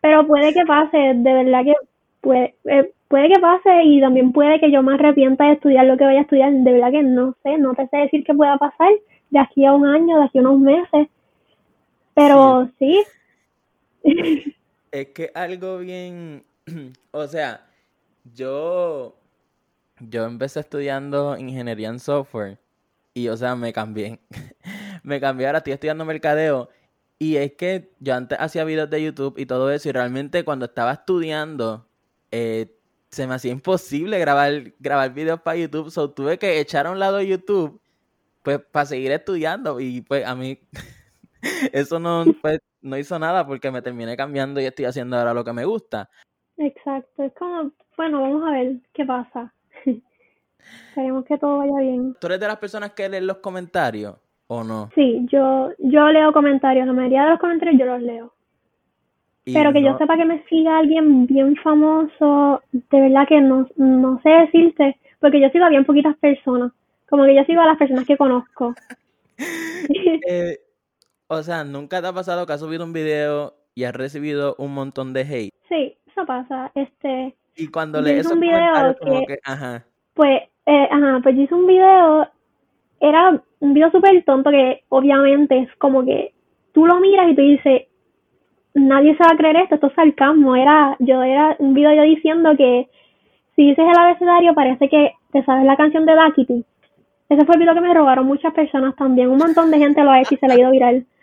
pero 0.00 0.26
puede 0.26 0.52
que 0.52 0.64
pase, 0.66 0.96
de 0.96 1.32
verdad 1.32 1.64
que 1.64 1.74
puede, 2.20 2.54
eh, 2.64 2.92
puede 3.08 3.28
que 3.28 3.40
pase 3.40 3.84
y 3.84 4.00
también 4.00 4.32
puede 4.32 4.60
que 4.60 4.70
yo 4.70 4.82
me 4.82 4.94
arrepienta 4.94 5.44
de 5.44 5.52
estudiar 5.52 5.86
lo 5.86 5.96
que 5.96 6.04
voy 6.04 6.16
a 6.16 6.22
estudiar, 6.22 6.52
de 6.52 6.72
verdad 6.72 6.90
que 6.90 7.02
no 7.02 7.34
sé, 7.42 7.58
no 7.58 7.74
te 7.74 7.86
sé 7.88 7.96
decir 7.96 8.24
qué 8.24 8.34
pueda 8.34 8.58
pasar 8.58 8.90
de 9.30 9.38
aquí 9.38 9.64
a 9.64 9.72
un 9.72 9.86
año, 9.86 10.18
de 10.18 10.24
aquí 10.24 10.38
a 10.38 10.42
unos 10.42 10.58
meses, 10.60 11.08
pero 12.14 12.68
sí. 12.78 13.04
Es 14.90 15.08
que 15.08 15.30
algo 15.34 15.78
bien, 15.78 16.44
o 17.10 17.26
sea, 17.26 17.66
yo, 18.34 19.18
yo 20.00 20.24
empecé 20.26 20.60
estudiando 20.60 21.36
ingeniería 21.38 21.88
en 21.88 22.00
software 22.00 22.58
y, 23.14 23.28
o 23.28 23.36
sea, 23.36 23.56
me 23.56 23.72
cambié, 23.72 24.20
me 25.02 25.20
cambié, 25.20 25.46
ahora 25.46 25.58
estoy 25.58 25.74
estudiando 25.74 26.04
mercadeo 26.04 26.70
y 27.18 27.36
es 27.36 27.52
que 27.54 27.92
yo 28.00 28.14
antes 28.14 28.38
hacía 28.40 28.64
videos 28.64 28.90
de 28.90 29.02
YouTube 29.02 29.38
y 29.38 29.46
todo 29.46 29.70
eso 29.72 29.88
y 29.88 29.92
realmente 29.92 30.44
cuando 30.44 30.66
estaba 30.66 30.92
estudiando, 30.92 31.86
eh, 32.30 32.74
se 33.10 33.26
me 33.26 33.34
hacía 33.34 33.52
imposible 33.52 34.18
grabar, 34.18 34.74
grabar 34.78 35.14
videos 35.14 35.40
para 35.40 35.56
YouTube, 35.58 35.90
so 35.90 36.10
tuve 36.10 36.38
que 36.38 36.60
echar 36.60 36.86
a 36.86 36.90
un 36.92 36.98
lado 36.98 37.20
YouTube, 37.22 37.80
pues, 38.42 38.60
para 38.72 38.86
seguir 38.86 39.12
estudiando 39.12 39.80
y 39.80 40.02
pues 40.02 40.26
a 40.26 40.34
mí 40.36 40.60
eso 41.72 41.98
no, 42.00 42.24
pues, 42.42 42.60
no 42.82 42.96
hizo 42.96 43.18
nada 43.18 43.46
porque 43.46 43.70
me 43.70 43.82
terminé 43.82 44.16
cambiando 44.16 44.60
y 44.60 44.64
estoy 44.64 44.86
haciendo 44.86 45.16
ahora 45.16 45.34
lo 45.34 45.44
que 45.44 45.52
me 45.52 45.64
gusta. 45.64 46.08
Exacto, 46.56 47.22
es 47.22 47.32
como, 47.34 47.72
bueno, 47.96 48.22
vamos 48.22 48.48
a 48.48 48.52
ver 48.52 48.76
qué 48.92 49.04
pasa. 49.04 49.52
Esperemos 50.88 51.24
que 51.24 51.38
todo 51.38 51.58
vaya 51.58 51.80
bien. 51.80 52.16
¿Tú 52.20 52.26
eres 52.26 52.40
de 52.40 52.46
las 52.46 52.58
personas 52.58 52.92
que 52.92 53.08
leen 53.08 53.26
los 53.26 53.38
comentarios 53.38 54.16
o 54.48 54.64
no? 54.64 54.90
Sí, 54.94 55.24
yo, 55.30 55.70
yo 55.78 56.08
leo 56.08 56.32
comentarios, 56.32 56.86
la 56.86 56.92
mayoría 56.92 57.24
de 57.24 57.30
los 57.30 57.40
comentarios 57.40 57.78
yo 57.78 57.86
los 57.86 58.02
leo. 58.02 58.32
Pero 59.44 59.72
que 59.72 59.82
yo 59.82 59.96
sepa 59.96 60.16
que 60.16 60.26
me 60.26 60.44
siga 60.44 60.78
alguien 60.78 61.26
bien 61.26 61.56
famoso, 61.56 62.62
de 62.72 63.00
verdad 63.00 63.26
que 63.26 63.40
no, 63.40 63.66
no 63.76 64.20
sé 64.22 64.28
decirte, 64.28 64.98
porque 65.20 65.40
yo 65.40 65.48
sigo 65.48 65.64
a 65.64 65.70
bien 65.70 65.86
poquitas 65.86 66.16
personas. 66.18 66.72
Como 67.08 67.24
que 67.24 67.34
yo 67.34 67.44
sigo 67.44 67.62
a 67.62 67.66
las 67.66 67.78
personas 67.78 68.04
que 68.04 68.18
conozco. 68.18 68.74
eh, 70.28 70.58
o 71.28 71.42
sea, 71.42 71.64
¿nunca 71.64 72.00
te 72.00 72.08
ha 72.08 72.12
pasado 72.12 72.46
que 72.46 72.52
has 72.52 72.60
subido 72.60 72.84
un 72.84 72.92
video 72.92 73.54
y 73.74 73.84
has 73.84 73.94
recibido 73.94 74.56
un 74.58 74.74
montón 74.74 75.12
de 75.12 75.20
hate? 75.20 75.54
Sí, 75.68 75.96
eso 76.10 76.26
pasa. 76.26 76.72
Este. 76.74 77.36
Y 77.56 77.68
cuando 77.68 78.00
lees 78.00 78.30
un 78.30 78.40
video 78.40 78.96
como 78.98 79.26
que, 79.26 79.38
ajá. 79.44 79.84
Pues, 80.14 80.42
eh, 80.66 80.88
ajá, 80.90 81.20
pues 81.22 81.36
yo 81.36 81.42
hice 81.42 81.54
un 81.54 81.66
video, 81.66 82.28
era 83.00 83.42
un 83.60 83.74
video 83.74 83.90
súper 83.90 84.24
tonto 84.24 84.50
que 84.50 84.82
obviamente 84.88 85.58
es 85.58 85.76
como 85.76 86.04
que 86.04 86.32
tú 86.72 86.86
lo 86.86 86.98
miras 87.00 87.30
y 87.30 87.34
tú 87.34 87.42
dices, 87.42 87.82
nadie 88.74 89.16
se 89.16 89.22
va 89.22 89.30
a 89.32 89.36
creer 89.36 89.56
esto, 89.56 89.74
esto 89.74 89.88
es 89.88 89.94
sarcasmo. 89.94 90.56
Era, 90.56 90.96
yo 90.98 91.22
era 91.22 91.56
un 91.58 91.74
video 91.74 91.92
yo 91.94 92.02
diciendo 92.02 92.56
que 92.56 92.88
si 93.54 93.68
dices 93.68 93.84
el 93.84 93.98
abecedario 93.98 94.54
parece 94.54 94.88
que 94.88 95.12
te 95.32 95.44
sabes 95.44 95.64
la 95.64 95.76
canción 95.76 96.06
de 96.06 96.14
Duckity. 96.14 96.64
Ese 97.28 97.44
fue 97.44 97.56
el 97.56 97.60
video 97.60 97.74
que 97.74 97.80
me 97.80 97.92
robaron 97.92 98.26
muchas 98.26 98.54
personas 98.54 98.96
también. 98.96 99.28
Un 99.28 99.38
montón 99.38 99.70
de 99.70 99.78
gente 99.78 100.02
lo 100.02 100.10
ha 100.10 100.20
hecho 100.20 100.34
y 100.34 100.38
se 100.38 100.46
le 100.46 100.54
ha 100.54 100.58
ido 100.58 100.70
viral. 100.70 101.06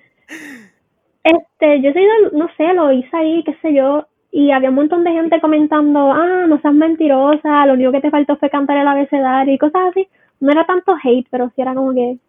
Este, 1.23 1.81
yo 1.81 1.91
soy, 1.91 2.03
no 2.33 2.47
sé, 2.55 2.73
lo 2.73 2.91
hice 2.91 3.17
ahí, 3.17 3.43
qué 3.43 3.55
sé 3.61 3.73
yo, 3.73 4.07
y 4.31 4.51
había 4.51 4.69
un 4.69 4.75
montón 4.75 5.03
de 5.03 5.11
gente 5.11 5.41
comentando, 5.41 6.11
ah, 6.11 6.45
no 6.47 6.59
seas 6.61 6.73
mentirosa, 6.73 7.65
lo 7.65 7.73
único 7.73 7.91
que 7.91 8.01
te 8.01 8.11
faltó 8.11 8.35
fue 8.37 8.49
cantar 8.49 8.77
el 8.77 8.87
abecedario 8.87 9.53
y 9.53 9.57
cosas 9.57 9.89
así. 9.89 10.07
No 10.39 10.51
era 10.51 10.65
tanto 10.65 10.95
hate, 11.01 11.27
pero 11.31 11.51
sí 11.55 11.61
era 11.61 11.73
como 11.73 11.93
que 11.93 12.19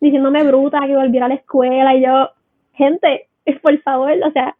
diciéndome 0.00 0.42
bruta, 0.42 0.80
que 0.86 0.96
volviera 0.96 1.26
a 1.26 1.28
la 1.28 1.34
escuela, 1.34 1.94
y 1.94 2.02
yo, 2.02 2.30
gente, 2.72 3.28
por 3.62 3.78
favor, 3.82 4.12
o 4.26 4.32
sea, 4.32 4.56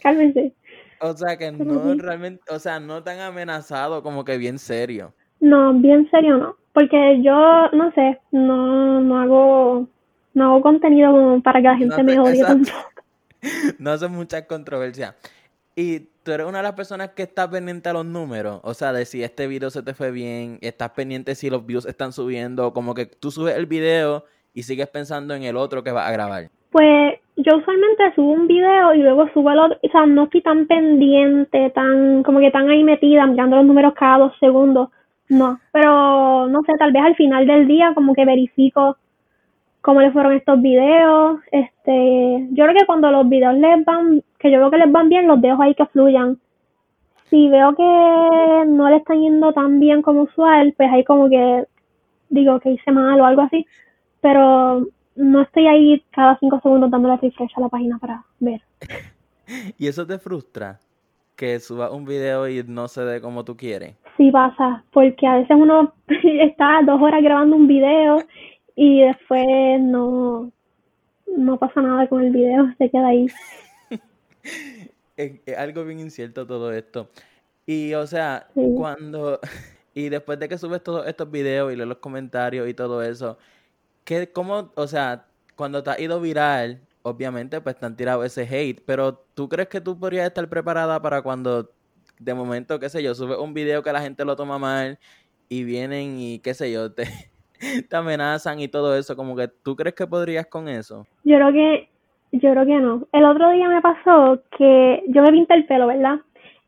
cálmense. 0.00 0.52
O 1.00 1.16
sea, 1.16 1.36
que 1.36 1.50
no 1.50 1.94
realmente, 1.94 2.42
o 2.50 2.58
sea, 2.58 2.78
no 2.78 3.02
tan 3.02 3.20
amenazado, 3.20 4.02
como 4.02 4.24
que 4.24 4.38
bien 4.38 4.58
serio. 4.58 5.14
No, 5.40 5.72
bien 5.74 6.08
serio 6.10 6.36
no, 6.36 6.56
porque 6.72 7.20
yo, 7.22 7.70
no 7.72 7.90
sé, 7.92 8.20
no, 8.30 9.00
no 9.00 9.18
hago 9.20 9.88
no 10.34 10.44
hago 10.44 10.60
contenido 10.60 11.12
como 11.12 11.42
para 11.42 11.60
que 11.60 11.68
la 11.68 11.76
gente 11.76 12.02
me 12.02 12.18
odie 12.18 12.42
tampoco. 12.42 12.78
No 13.78 13.90
hace 13.90 14.08
mucha 14.08 14.46
controversia. 14.46 15.16
Y 15.76 16.00
tú 16.22 16.32
eres 16.32 16.46
una 16.46 16.58
de 16.58 16.62
las 16.62 16.72
personas 16.72 17.10
que 17.10 17.24
está 17.24 17.50
pendiente 17.50 17.90
a 17.90 17.92
los 17.92 18.06
números. 18.06 18.60
O 18.62 18.72
sea, 18.72 18.92
de 18.94 19.04
si 19.04 19.22
este 19.22 19.46
video 19.46 19.68
se 19.68 19.82
te 19.82 19.92
fue 19.92 20.10
bien, 20.10 20.58
estás 20.62 20.90
pendiente 20.90 21.34
si 21.34 21.50
los 21.50 21.66
views 21.66 21.84
están 21.84 22.12
subiendo, 22.12 22.72
como 22.72 22.94
que 22.94 23.04
tú 23.04 23.30
subes 23.30 23.56
el 23.56 23.66
video 23.66 24.24
y 24.54 24.62
sigues 24.62 24.88
pensando 24.88 25.34
en 25.34 25.42
el 25.42 25.56
otro 25.56 25.82
que 25.84 25.92
vas 25.92 26.08
a 26.08 26.12
grabar. 26.12 26.44
Pues 26.70 27.18
yo 27.36 27.56
usualmente 27.58 28.14
subo 28.14 28.32
un 28.32 28.46
video 28.46 28.94
y 28.94 29.02
luego 29.02 29.28
subo 29.34 29.50
el 29.50 29.58
otro. 29.58 29.78
O 29.82 29.88
sea, 29.90 30.06
no 30.06 30.24
estoy 30.24 30.40
tan 30.40 30.66
pendiente, 30.66 31.70
tan 31.70 32.22
como 32.22 32.40
que 32.40 32.50
tan 32.50 32.70
ahí 32.70 32.82
metida, 32.82 33.26
mirando 33.26 33.56
los 33.56 33.66
números 33.66 33.94
cada 33.94 34.18
dos 34.18 34.32
segundos. 34.40 34.88
No, 35.28 35.58
pero 35.72 36.48
no 36.48 36.62
sé, 36.62 36.72
tal 36.78 36.92
vez 36.92 37.02
al 37.02 37.16
final 37.16 37.46
del 37.46 37.66
día 37.66 37.92
como 37.94 38.14
que 38.14 38.24
verifico 38.24 38.96
cómo 39.84 40.00
les 40.00 40.14
fueron 40.14 40.32
estos 40.32 40.62
videos. 40.62 41.40
Este, 41.52 42.48
yo 42.52 42.64
creo 42.64 42.74
que 42.74 42.86
cuando 42.86 43.10
los 43.10 43.28
videos 43.28 43.54
les 43.54 43.84
van, 43.84 44.22
que 44.38 44.50
yo 44.50 44.58
veo 44.58 44.70
que 44.70 44.78
les 44.78 44.90
van 44.90 45.10
bien, 45.10 45.26
los 45.26 45.42
dejo 45.42 45.60
ahí 45.62 45.74
que 45.74 45.84
fluyan. 45.86 46.38
Si 47.28 47.48
veo 47.50 47.74
que 47.74 48.64
no 48.66 48.88
le 48.88 48.96
están 48.96 49.20
yendo 49.20 49.52
tan 49.52 49.80
bien 49.80 50.00
como 50.00 50.22
usual, 50.22 50.72
pues 50.78 50.90
ahí 50.90 51.04
como 51.04 51.28
que 51.28 51.66
digo 52.30 52.58
que 52.60 52.70
hice 52.70 52.92
mal 52.92 53.20
o 53.20 53.26
algo 53.26 53.42
así. 53.42 53.66
Pero 54.22 54.86
no 55.16 55.42
estoy 55.42 55.66
ahí 55.66 56.02
cada 56.12 56.38
cinco 56.38 56.60
segundos 56.62 56.90
dándole 56.90 57.18
refresh 57.18 57.52
a 57.54 57.60
la 57.60 57.68
página 57.68 57.98
para 57.98 58.24
ver. 58.40 58.62
¿Y 59.78 59.86
eso 59.86 60.06
te 60.06 60.18
frustra? 60.18 60.78
Que 61.36 61.60
subas 61.60 61.90
un 61.90 62.06
video 62.06 62.48
y 62.48 62.64
no 62.66 62.88
se 62.88 63.04
dé 63.04 63.20
como 63.20 63.44
tú 63.44 63.54
quieres. 63.54 63.96
Sí 64.16 64.30
pasa, 64.30 64.82
porque 64.92 65.26
a 65.26 65.34
veces 65.34 65.54
uno 65.60 65.92
está 66.08 66.80
dos 66.86 67.02
horas 67.02 67.22
grabando 67.22 67.56
un 67.56 67.66
video 67.66 68.22
y 68.76 69.02
después 69.02 69.46
no, 69.80 70.52
no 71.36 71.58
pasa 71.58 71.80
nada 71.80 72.08
con 72.08 72.22
el 72.22 72.32
video, 72.32 72.66
se 72.78 72.90
queda 72.90 73.08
ahí. 73.08 73.26
es, 75.16 75.40
algo 75.56 75.84
bien 75.84 76.00
incierto 76.00 76.46
todo 76.46 76.72
esto. 76.72 77.08
Y 77.66 77.94
o 77.94 78.06
sea, 78.06 78.48
cuando 78.76 79.40
y 79.94 80.08
después 80.08 80.38
de 80.38 80.48
que 80.48 80.58
subes 80.58 80.82
todos 80.82 81.06
estos 81.06 81.30
videos 81.30 81.72
y 81.72 81.76
lees 81.76 81.88
los 81.88 81.98
comentarios 81.98 82.68
y 82.68 82.74
todo 82.74 83.02
eso, 83.02 83.38
¿qué, 84.04 84.30
cómo, 84.32 84.72
o 84.74 84.86
sea, 84.86 85.26
cuando 85.56 85.82
te 85.82 85.90
has 85.90 86.00
ido 86.00 86.20
viral, 86.20 86.80
obviamente 87.02 87.60
pues 87.60 87.76
te 87.78 87.86
han 87.86 87.96
tirado 87.96 88.24
ese 88.24 88.42
hate, 88.42 88.82
pero 88.84 89.14
¿tú 89.34 89.48
crees 89.48 89.68
que 89.68 89.80
tú 89.80 89.98
podrías 89.98 90.26
estar 90.26 90.48
preparada 90.48 91.00
para 91.00 91.22
cuando 91.22 91.70
de 92.18 92.34
momento, 92.34 92.78
qué 92.80 92.88
sé 92.88 93.02
yo, 93.02 93.14
sube 93.14 93.36
un 93.36 93.54
video 93.54 93.82
que 93.82 93.92
la 93.92 94.00
gente 94.00 94.24
lo 94.24 94.36
toma 94.36 94.58
mal 94.58 94.98
y 95.48 95.64
vienen 95.64 96.18
y 96.18 96.38
qué 96.40 96.54
sé 96.54 96.72
yo, 96.72 96.92
te, 96.92 97.04
te 97.88 97.96
amenazan 97.96 98.60
y 98.60 98.68
todo 98.68 98.96
eso, 98.96 99.16
como 99.16 99.36
que 99.36 99.48
tú 99.62 99.76
crees 99.76 99.94
que 99.94 100.06
podrías 100.06 100.46
con 100.46 100.68
eso? 100.68 101.06
Yo 101.24 101.36
creo 101.36 101.52
que, 101.52 101.88
yo 102.32 102.50
creo 102.52 102.66
que 102.66 102.78
no. 102.78 103.06
El 103.12 103.24
otro 103.24 103.50
día 103.50 103.68
me 103.68 103.80
pasó 103.80 104.40
que 104.56 105.02
yo 105.08 105.22
me 105.22 105.32
pinté 105.32 105.54
el 105.54 105.66
pelo, 105.66 105.86
¿verdad? 105.86 106.20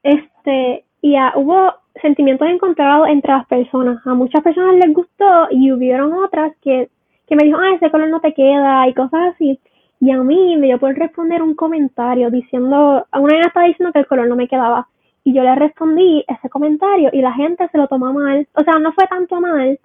Este, 0.02 0.84
y 1.02 1.16
hubo 1.36 1.72
sentimientos 2.00 2.48
encontrados 2.48 3.08
entre 3.08 3.32
las 3.32 3.46
personas. 3.46 4.04
A 4.06 4.14
muchas 4.14 4.42
personas 4.42 4.76
les 4.76 4.94
gustó 4.94 5.48
y 5.50 5.72
hubieron 5.72 6.12
otras 6.12 6.52
que, 6.62 6.88
que 7.26 7.36
me 7.36 7.44
dijo, 7.44 7.58
ah, 7.58 7.74
ese 7.74 7.90
color 7.90 8.08
no 8.08 8.20
te 8.20 8.34
queda 8.34 8.88
y 8.88 8.94
cosas 8.94 9.34
así. 9.34 9.58
Y 10.00 10.10
a 10.10 10.18
mí 10.18 10.56
me 10.56 10.66
dio 10.66 10.78
por 10.78 10.94
responder 10.94 11.42
un 11.42 11.54
comentario 11.54 12.30
diciendo, 12.30 13.06
una 13.12 13.36
vez 13.36 13.46
estaba 13.46 13.66
diciendo 13.66 13.92
que 13.92 14.00
el 14.00 14.06
color 14.06 14.28
no 14.28 14.36
me 14.36 14.48
quedaba. 14.48 14.88
Y 15.24 15.32
yo 15.32 15.42
le 15.42 15.54
respondí 15.56 16.24
ese 16.28 16.48
comentario 16.48 17.10
y 17.12 17.20
la 17.20 17.32
gente 17.32 17.68
se 17.72 17.78
lo 17.78 17.88
tomó 17.88 18.12
mal. 18.12 18.46
O 18.54 18.62
sea, 18.62 18.78
no 18.78 18.92
fue 18.92 19.06
tanto 19.06 19.40
mal, 19.40 19.78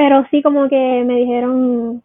pero 0.00 0.26
sí 0.30 0.40
como 0.40 0.66
que 0.66 1.04
me 1.04 1.16
dijeron 1.16 2.02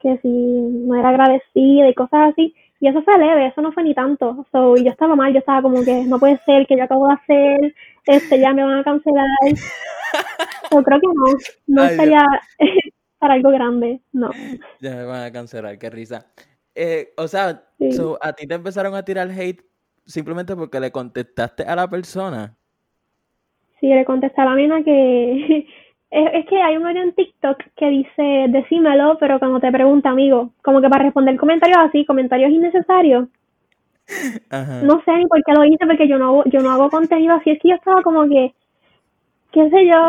que 0.00 0.18
si 0.18 0.28
no 0.28 0.96
era 0.96 1.10
agradecida 1.10 1.88
y 1.88 1.94
cosas 1.94 2.32
así. 2.32 2.52
Y 2.80 2.88
eso 2.88 3.02
fue 3.02 3.16
leve, 3.18 3.46
eso 3.46 3.60
no 3.60 3.70
fue 3.70 3.84
ni 3.84 3.94
tanto. 3.94 4.44
So, 4.50 4.76
y 4.76 4.82
yo 4.82 4.90
estaba 4.90 5.14
mal, 5.14 5.32
yo 5.32 5.38
estaba 5.38 5.62
como 5.62 5.84
que 5.84 6.02
no 6.06 6.18
puede 6.18 6.40
ser 6.44 6.66
que 6.66 6.76
yo 6.76 6.82
acabo 6.82 7.06
de 7.06 7.14
hacer, 7.14 7.74
este 8.04 8.40
ya 8.40 8.52
me 8.52 8.64
van 8.64 8.80
a 8.80 8.82
cancelar. 8.82 9.26
yo 10.72 10.82
creo 10.82 10.98
que 11.00 11.06
no, 11.06 11.38
no 11.68 11.84
estaría 11.84 12.26
para 13.20 13.34
algo 13.34 13.50
grande, 13.50 14.00
no. 14.12 14.30
Ya 14.80 14.96
me 14.96 15.04
van 15.04 15.22
a 15.22 15.30
cancelar, 15.30 15.78
qué 15.78 15.88
risa. 15.88 16.26
Eh, 16.74 17.12
o 17.16 17.28
sea, 17.28 17.62
a 18.22 18.32
ti 18.32 18.48
te 18.48 18.54
empezaron 18.54 18.96
a 18.96 19.04
tirar 19.04 19.30
hate 19.30 19.62
simplemente 20.04 20.56
porque 20.56 20.80
le 20.80 20.90
contestaste 20.90 21.62
a 21.62 21.76
la 21.76 21.88
persona. 21.88 22.56
Sí, 23.78 23.86
le 23.86 24.04
contesté 24.04 24.40
a 24.40 24.46
la 24.46 24.54
mina 24.56 24.82
que 24.82 25.64
es, 26.16 26.46
que 26.46 26.62
hay 26.62 26.76
un 26.76 26.88
video 26.88 27.02
en 27.02 27.12
TikTok 27.12 27.58
que 27.76 27.88
dice 27.90 28.46
decímelo, 28.48 29.18
pero 29.18 29.38
cuando 29.38 29.60
te 29.60 29.70
pregunta, 29.70 30.10
amigo, 30.10 30.50
como 30.62 30.80
que 30.80 30.88
para 30.88 31.04
responder 31.04 31.36
comentarios 31.36 31.78
así, 31.78 32.04
comentarios 32.06 32.50
innecesarios. 32.50 33.28
No 34.82 35.02
sé 35.04 35.16
ni 35.16 35.26
por 35.26 35.42
qué 35.44 35.52
lo 35.52 35.64
hice, 35.64 35.84
porque 35.84 36.08
yo 36.08 36.16
no 36.18 36.26
hago, 36.26 36.44
yo 36.46 36.60
no 36.60 36.70
hago 36.70 36.88
contenido 36.88 37.34
así, 37.34 37.50
es 37.50 37.60
que 37.60 37.70
yo 37.70 37.74
estaba 37.74 38.02
como 38.02 38.26
que, 38.28 38.54
qué 39.52 39.68
sé 39.68 39.86
yo, 39.86 40.06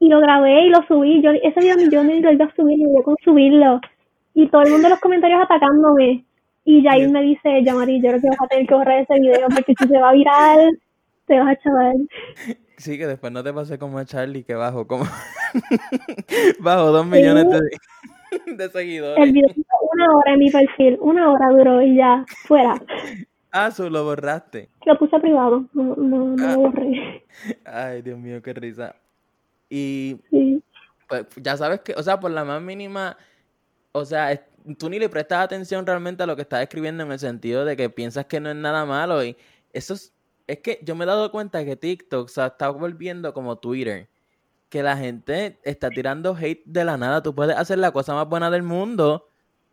y, 0.00 0.08
lo 0.08 0.20
grabé 0.20 0.66
y 0.66 0.70
lo 0.70 0.82
subí, 0.86 1.20
yo 1.22 1.30
ese 1.30 1.60
video 1.60 1.76
yo 1.90 2.02
ni 2.02 2.20
lo 2.20 2.32
iba 2.32 2.46
a 2.46 2.54
subir, 2.54 2.78
yo 2.78 3.02
con 3.02 3.16
subirlo 3.22 3.80
y 4.34 4.48
todo 4.48 4.62
el 4.62 4.70
mundo 4.70 4.86
en 4.86 4.92
los 4.92 5.00
comentarios 5.00 5.42
atacándome. 5.42 6.24
Y 6.64 6.82
Jair 6.82 7.10
me 7.10 7.22
dice, 7.22 7.62
ya 7.64 7.74
Mari, 7.74 8.00
yo 8.00 8.08
creo 8.08 8.20
que 8.20 8.28
vas 8.28 8.42
a 8.42 8.46
tener 8.46 8.66
que 8.66 8.74
borrar 8.74 9.00
ese 9.00 9.20
video 9.20 9.48
porque 9.48 9.74
si 9.78 9.86
se 9.86 9.98
va 9.98 10.10
a 10.10 10.12
viral, 10.12 10.78
te 11.26 11.38
vas 11.38 11.48
a 11.48 11.56
chaval. 11.56 12.08
Sí, 12.78 12.96
que 12.96 13.06
después 13.06 13.32
no 13.32 13.44
te 13.44 13.52
pase 13.52 13.78
como 13.78 13.98
a 13.98 14.04
Charlie, 14.04 14.44
que 14.44 14.54
bajo 14.54 14.86
como 14.86 15.04
bajo 16.60 16.90
dos 16.92 17.06
millones 17.06 17.46
de, 18.46 18.68
seguidores. 18.70 19.24
El 19.24 19.32
video 19.32 19.54
una 19.92 20.16
hora 20.16 20.32
en 20.32 20.38
mi 20.38 20.50
perfil, 20.50 20.98
una 21.00 21.30
hora 21.30 21.48
duró 21.50 21.82
y 21.82 21.96
ya, 21.96 22.24
fuera. 22.46 22.80
Ah, 23.50 23.70
solo 23.70 23.90
lo 23.90 24.04
borraste. 24.04 24.68
Lo 24.86 24.98
puse 24.98 25.18
privado, 25.18 25.64
no, 25.72 25.96
no, 25.96 26.36
lo 26.36 26.48
ah. 26.48 26.56
borré. 26.56 27.24
Ay, 27.64 28.02
Dios 28.02 28.18
mío, 28.18 28.40
qué 28.42 28.54
risa. 28.54 28.94
Y 29.68 30.16
pues 31.08 31.26
ya 31.36 31.56
sabes 31.56 31.80
que, 31.80 31.94
o 31.94 32.02
sea, 32.02 32.20
por 32.20 32.30
la 32.30 32.44
más 32.44 32.62
mínima 32.62 33.16
o 33.92 34.04
sea, 34.04 34.40
tú 34.78 34.88
ni 34.88 34.98
le 34.98 35.08
prestas 35.08 35.44
atención 35.44 35.86
realmente 35.86 36.22
a 36.22 36.26
lo 36.26 36.36
que 36.36 36.42
estás 36.42 36.62
escribiendo 36.62 37.02
en 37.02 37.12
el 37.12 37.18
sentido 37.18 37.64
de 37.64 37.76
que 37.76 37.90
piensas 37.90 38.26
que 38.26 38.40
no 38.40 38.50
es 38.50 38.56
nada 38.56 38.84
malo 38.84 39.24
y 39.24 39.36
eso 39.72 39.94
es, 39.94 40.12
es 40.48 40.60
que 40.60 40.80
yo 40.82 40.96
me 40.96 41.04
he 41.04 41.06
dado 41.06 41.30
cuenta 41.30 41.64
que 41.64 41.76
TikTok 41.76 42.28
se 42.28 42.44
está 42.44 42.70
volviendo 42.70 43.32
como 43.34 43.56
Twitter, 43.56 44.08
que 44.70 44.82
la 44.82 44.96
gente 44.96 45.58
está 45.62 45.90
tirando 45.90 46.34
hate 46.34 46.64
de 46.64 46.84
la 46.84 46.96
nada, 46.96 47.22
tú 47.22 47.34
puedes 47.34 47.56
hacer 47.56 47.78
la 47.78 47.92
cosa 47.92 48.14
más 48.14 48.28
buena 48.28 48.50
del 48.50 48.62
mundo 48.62 49.28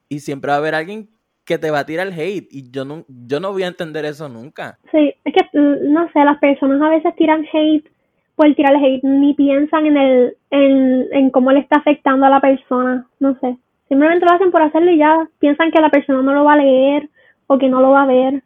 y 0.09 0.19
siempre 0.19 0.49
va 0.49 0.55
a 0.55 0.59
haber 0.59 0.75
alguien 0.75 1.09
que 1.45 1.57
te 1.57 1.71
va 1.71 1.79
a 1.79 1.85
tirar 1.85 2.07
hate 2.07 2.47
y 2.51 2.69
yo 2.71 2.85
no, 2.85 3.05
yo 3.07 3.39
no 3.39 3.53
voy 3.53 3.63
a 3.63 3.67
entender 3.67 4.03
eso 4.03 4.27
nunca. 4.27 4.77
Sí, 4.91 5.13
es 5.23 5.33
que 5.33 5.57
mm, 5.57 5.93
no 5.93 6.09
sé, 6.11 6.23
las 6.25 6.39
personas 6.39 6.81
a 6.81 6.89
veces 6.89 7.15
tiran 7.15 7.45
hate 7.51 7.89
por 8.35 8.53
tirar 8.53 8.75
hate, 8.75 9.03
ni 9.03 9.33
piensan 9.33 9.85
en 9.85 9.97
el 9.97 10.37
en, 10.51 11.07
en 11.11 11.29
cómo 11.29 11.51
le 11.51 11.59
está 11.59 11.77
afectando 11.77 12.25
a 12.25 12.29
la 12.29 12.41
persona, 12.41 13.07
no 13.19 13.37
sé. 13.39 13.57
Simplemente 13.87 14.25
lo 14.25 14.33
hacen 14.33 14.51
por 14.51 14.61
hacerlo 14.61 14.91
y 14.91 14.97
ya 14.97 15.29
piensan 15.39 15.71
que 15.71 15.79
la 15.79 15.89
persona 15.89 16.21
no 16.21 16.33
lo 16.33 16.43
va 16.43 16.53
a 16.53 16.57
leer 16.57 17.09
o 17.47 17.57
que 17.57 17.69
no 17.69 17.79
lo 17.79 17.91
va 17.91 18.03
a 18.03 18.07
ver 18.07 18.43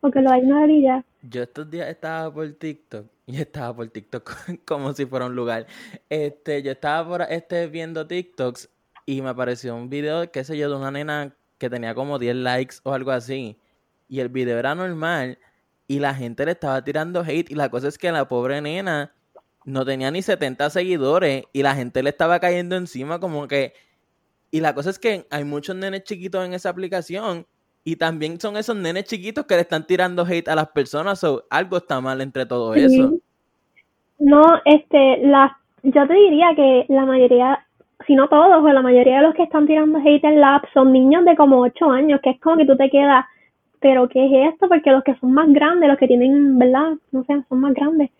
o 0.00 0.10
que 0.10 0.20
lo 0.20 0.30
va 0.30 0.36
a 0.36 0.38
ignorar 0.38 0.70
y 0.70 0.82
ya. 0.82 1.04
Yo 1.22 1.42
estos 1.42 1.68
días 1.68 1.88
estaba 1.88 2.32
por 2.32 2.50
TikTok 2.52 3.06
y 3.26 3.40
estaba 3.40 3.74
por 3.74 3.88
TikTok 3.88 4.30
como 4.64 4.92
si 4.92 5.06
fuera 5.06 5.26
un 5.26 5.34
lugar. 5.34 5.66
Este, 6.08 6.62
yo 6.62 6.72
estaba 6.72 7.08
por 7.08 7.22
este 7.22 7.66
viendo 7.66 8.06
TikToks 8.06 8.68
y 9.06 9.22
me 9.22 9.30
apareció 9.30 9.74
un 9.74 9.88
video, 9.88 10.30
qué 10.30 10.44
sé 10.44 10.56
yo, 10.56 10.68
de 10.68 10.76
una 10.76 10.90
nena 10.90 11.34
que 11.58 11.70
tenía 11.70 11.94
como 11.94 12.18
10 12.18 12.36
likes 12.36 12.76
o 12.84 12.92
algo 12.92 13.10
así. 13.10 13.58
Y 14.08 14.20
el 14.20 14.28
video 14.28 14.58
era 14.58 14.74
normal 14.74 15.38
y 15.86 15.98
la 15.98 16.14
gente 16.14 16.44
le 16.44 16.52
estaba 16.52 16.84
tirando 16.84 17.22
hate 17.22 17.50
y 17.50 17.54
la 17.54 17.70
cosa 17.70 17.88
es 17.88 17.98
que 17.98 18.12
la 18.12 18.28
pobre 18.28 18.60
nena 18.60 19.14
no 19.64 19.84
tenía 19.84 20.10
ni 20.10 20.22
70 20.22 20.70
seguidores 20.70 21.44
y 21.52 21.62
la 21.62 21.74
gente 21.74 22.02
le 22.02 22.10
estaba 22.10 22.38
cayendo 22.40 22.76
encima 22.76 23.18
como 23.18 23.48
que 23.48 23.74
y 24.50 24.60
la 24.60 24.74
cosa 24.74 24.90
es 24.90 24.98
que 24.98 25.26
hay 25.30 25.44
muchos 25.44 25.76
nenes 25.76 26.04
chiquitos 26.04 26.44
en 26.44 26.54
esa 26.54 26.70
aplicación 26.70 27.46
y 27.84 27.96
también 27.96 28.38
son 28.40 28.56
esos 28.56 28.76
nenes 28.76 29.04
chiquitos 29.04 29.46
que 29.46 29.54
le 29.54 29.62
están 29.62 29.86
tirando 29.86 30.24
hate 30.24 30.48
a 30.48 30.54
las 30.54 30.68
personas 30.68 31.22
o 31.24 31.44
algo 31.50 31.78
está 31.78 32.00
mal 32.00 32.20
entre 32.20 32.46
todo 32.46 32.74
eso. 32.74 33.14
No, 34.18 34.42
este, 34.64 35.18
la, 35.26 35.56
yo 35.82 36.06
te 36.06 36.14
diría 36.14 36.48
que 36.54 36.86
la 36.88 37.06
mayoría, 37.06 37.64
si 38.06 38.14
no 38.14 38.28
todos, 38.28 38.62
o 38.62 38.68
la 38.72 38.82
mayoría 38.82 39.18
de 39.18 39.22
los 39.22 39.34
que 39.34 39.44
están 39.44 39.66
tirando 39.66 39.98
hate 39.98 40.24
en 40.24 40.40
la 40.40 40.56
app 40.56 40.64
son 40.74 40.92
niños 40.92 41.24
de 41.24 41.36
como 41.36 41.60
8 41.60 41.90
años, 41.90 42.20
que 42.22 42.30
es 42.30 42.40
como 42.40 42.56
que 42.56 42.66
tú 42.66 42.76
te 42.76 42.90
quedas, 42.90 43.24
pero 43.80 44.08
¿qué 44.08 44.26
es 44.26 44.52
esto? 44.52 44.68
Porque 44.68 44.90
los 44.90 45.04
que 45.04 45.14
son 45.16 45.32
más 45.32 45.48
grandes, 45.52 45.88
los 45.88 45.98
que 45.98 46.08
tienen, 46.08 46.58
¿verdad? 46.58 46.94
No 47.12 47.24
sé, 47.24 47.42
son 47.48 47.60
más 47.60 47.74
grandes, 47.74 48.10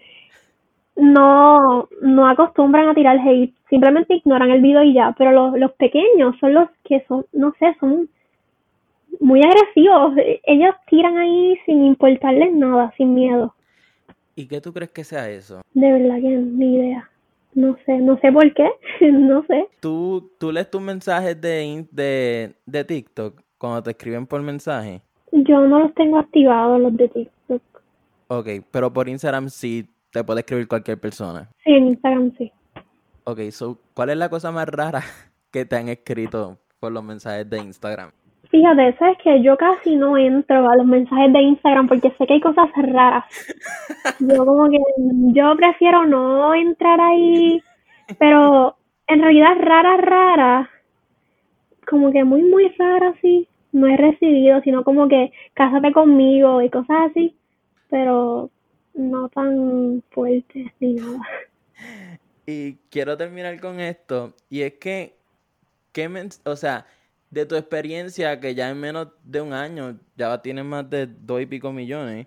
no, 0.99 1.89
no 2.03 2.29
acostumbran 2.29 2.89
a 2.89 2.95
tirar 2.95 3.19
hate, 3.19 3.55
simplemente 3.71 4.15
ignoran 4.15 4.51
el 4.51 4.61
video 4.61 4.83
y 4.83 4.95
ya, 4.95 5.15
pero 5.17 5.33
los, 5.33 5.59
los 5.59 5.73
pequeños 5.73 6.37
son 6.41 6.55
los 6.55 6.69
que 6.85 7.05
son, 7.07 7.25
no 7.33 7.55
sé, 7.59 7.77
son 7.79 8.09
muy 9.21 9.41
agresivos, 9.43 10.15
ellos 10.45 10.75
tiran 10.89 11.17
ahí 11.17 11.59
sin 11.67 11.85
importarles 11.85 12.53
nada, 12.53 12.93
sin 12.97 13.15
miedo. 13.15 13.55
¿Y 14.35 14.47
qué 14.47 14.61
tú 14.61 14.73
crees 14.73 14.91
que 14.91 15.05
sea 15.05 15.29
eso? 15.29 15.63
De 15.75 15.93
verdad 15.93 16.17
que 16.17 16.29
ni 16.29 16.77
idea. 16.77 17.11
No 17.55 17.77
sé, 17.85 17.99
no 17.99 18.19
sé 18.21 18.31
por 18.31 18.53
qué, 18.55 18.69
no 19.11 19.45
sé. 19.47 19.69
¿Tú, 19.81 20.31
tú 20.39 20.53
lees 20.53 20.71
tus 20.71 20.81
mensajes 20.81 21.41
de, 21.41 21.87
de, 21.91 22.55
de 22.67 22.85
TikTok 22.85 23.41
cuando 23.59 23.83
te 23.83 23.91
escriben 23.91 24.27
por 24.27 24.41
mensaje? 24.43 25.03
Yo 25.33 25.61
no 25.67 25.81
los 25.81 25.95
tengo 25.95 26.19
activados, 26.19 26.81
los 26.81 26.97
de 26.97 27.09
TikTok. 27.09 27.63
Ok, 28.29 28.49
pero 28.71 28.93
por 28.93 29.09
Instagram 29.09 29.49
sí 29.49 29.89
te 30.13 30.23
puede 30.23 30.41
escribir 30.41 30.69
cualquier 30.69 31.01
persona. 31.01 31.49
Sí, 31.65 31.73
en 31.73 31.89
Instagram 31.89 32.33
sí. 32.39 32.53
Ok, 33.25 33.41
so, 33.51 33.79
¿cuál 33.95 34.11
es 34.11 34.17
la 34.17 34.29
cosa 34.29 34.53
más 34.53 34.69
rara 34.69 35.03
que 35.51 35.65
te 35.65 35.77
han 35.77 35.89
escrito 35.89 36.59
por 36.79 36.93
los 36.93 37.03
mensajes 37.03 37.49
de 37.49 37.59
Instagram? 37.59 38.11
Fíjate, 38.59 38.99
sabes 38.99 39.19
que 39.23 39.41
yo 39.41 39.57
casi 39.57 39.95
no 39.95 40.19
entro 40.19 40.69
a 40.69 40.75
los 40.75 40.85
mensajes 40.85 41.33
de 41.33 41.43
Instagram 41.43 41.87
porque 41.87 42.11
sé 42.19 42.27
que 42.27 42.35
hay 42.35 42.41
cosas 42.41 42.69
raras. 42.75 43.25
Yo 44.19 44.37
como 44.45 44.69
que 44.69 44.79
yo 45.33 45.55
prefiero 45.55 46.05
no 46.07 46.53
entrar 46.57 47.01
ahí, 47.01 47.63
pero 48.19 48.77
en 49.07 49.23
realidad 49.23 49.55
rara, 49.61 49.97
rara, 49.99 50.71
como 51.89 52.11
que 52.11 52.25
muy, 52.25 52.43
muy 52.43 52.67
rara, 52.77 53.15
sí, 53.23 53.47
no 53.71 53.87
he 53.87 53.97
recibido, 53.97 54.61
sino 54.63 54.83
como 54.83 55.07
que 55.07 55.31
cásate 55.55 55.93
conmigo 55.93 56.61
y 56.61 56.69
cosas 56.69 57.11
así, 57.13 57.37
pero 57.89 58.51
no 58.95 59.29
tan 59.29 60.03
fuertes 60.11 60.73
ni 60.81 60.95
nada. 60.95 61.21
Y 62.45 62.75
quiero 62.91 63.17
terminar 63.17 63.61
con 63.61 63.79
esto, 63.79 64.35
y 64.51 64.63
es 64.63 64.73
que, 64.75 65.15
¿qué 65.93 66.11
o 66.45 66.57
sea, 66.57 66.87
de 67.31 67.47
tu 67.47 67.55
experiencia, 67.57 68.41
que 68.41 68.55
ya 68.55 68.71
en 68.71 68.81
menos 68.81 69.09
de 69.25 69.41
un 69.41 69.53
año 69.53 69.99
ya 70.17 70.41
tienes 70.41 70.65
más 70.65 70.89
de 70.89 71.07
dos 71.07 71.41
y 71.41 71.47
pico 71.47 71.73
millones, 71.73 72.27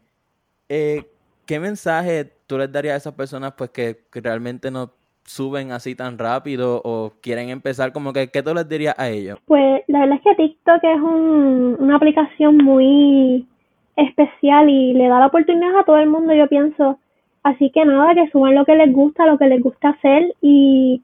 eh, 0.70 1.04
¿qué 1.46 1.60
mensaje 1.60 2.32
tú 2.48 2.58
les 2.58 2.72
darías 2.72 2.94
a 2.94 2.98
esas 2.98 3.14
personas 3.14 3.54
pues 3.54 3.72
que, 3.72 4.04
realmente 4.14 4.72
no 4.72 4.92
suben 5.24 5.72
así 5.72 5.96
tan 5.96 6.18
rápido 6.18 6.82
o 6.84 7.14
quieren 7.22 7.50
empezar 7.50 7.94
como 7.94 8.12
que, 8.14 8.30
¿qué 8.30 8.44
tú 8.44 8.54
les 8.54 8.68
dirías 8.68 8.96
a 8.98 9.10
ellos? 9.10 9.40
Pues 9.46 9.84
la 9.88 10.00
verdad 10.02 10.18
es 10.18 10.24
que 10.24 10.36
TikTok 10.36 10.84
es 10.84 11.02
un, 11.02 11.78
una 11.80 11.96
aplicación 11.96 12.58
muy 12.58 13.48
especial 13.96 14.70
y 14.70 14.94
le 14.94 15.08
da 15.08 15.20
la 15.20 15.28
oportunidad 15.28 15.80
a 15.80 15.84
todo 15.84 15.98
el 15.98 16.10
mundo, 16.10 16.34
yo 16.34 16.48
pienso. 16.48 17.00
Así 17.44 17.72
que 17.72 17.86
nada, 17.86 18.14
que 18.14 18.30
suban 18.32 18.56
lo 18.56 18.66
que 18.66 18.76
les 18.76 18.92
gusta, 18.94 19.26
lo 19.26 19.38
que 19.38 19.48
les 19.48 19.62
gusta 19.62 19.90
hacer 19.90 20.34
y 20.42 21.02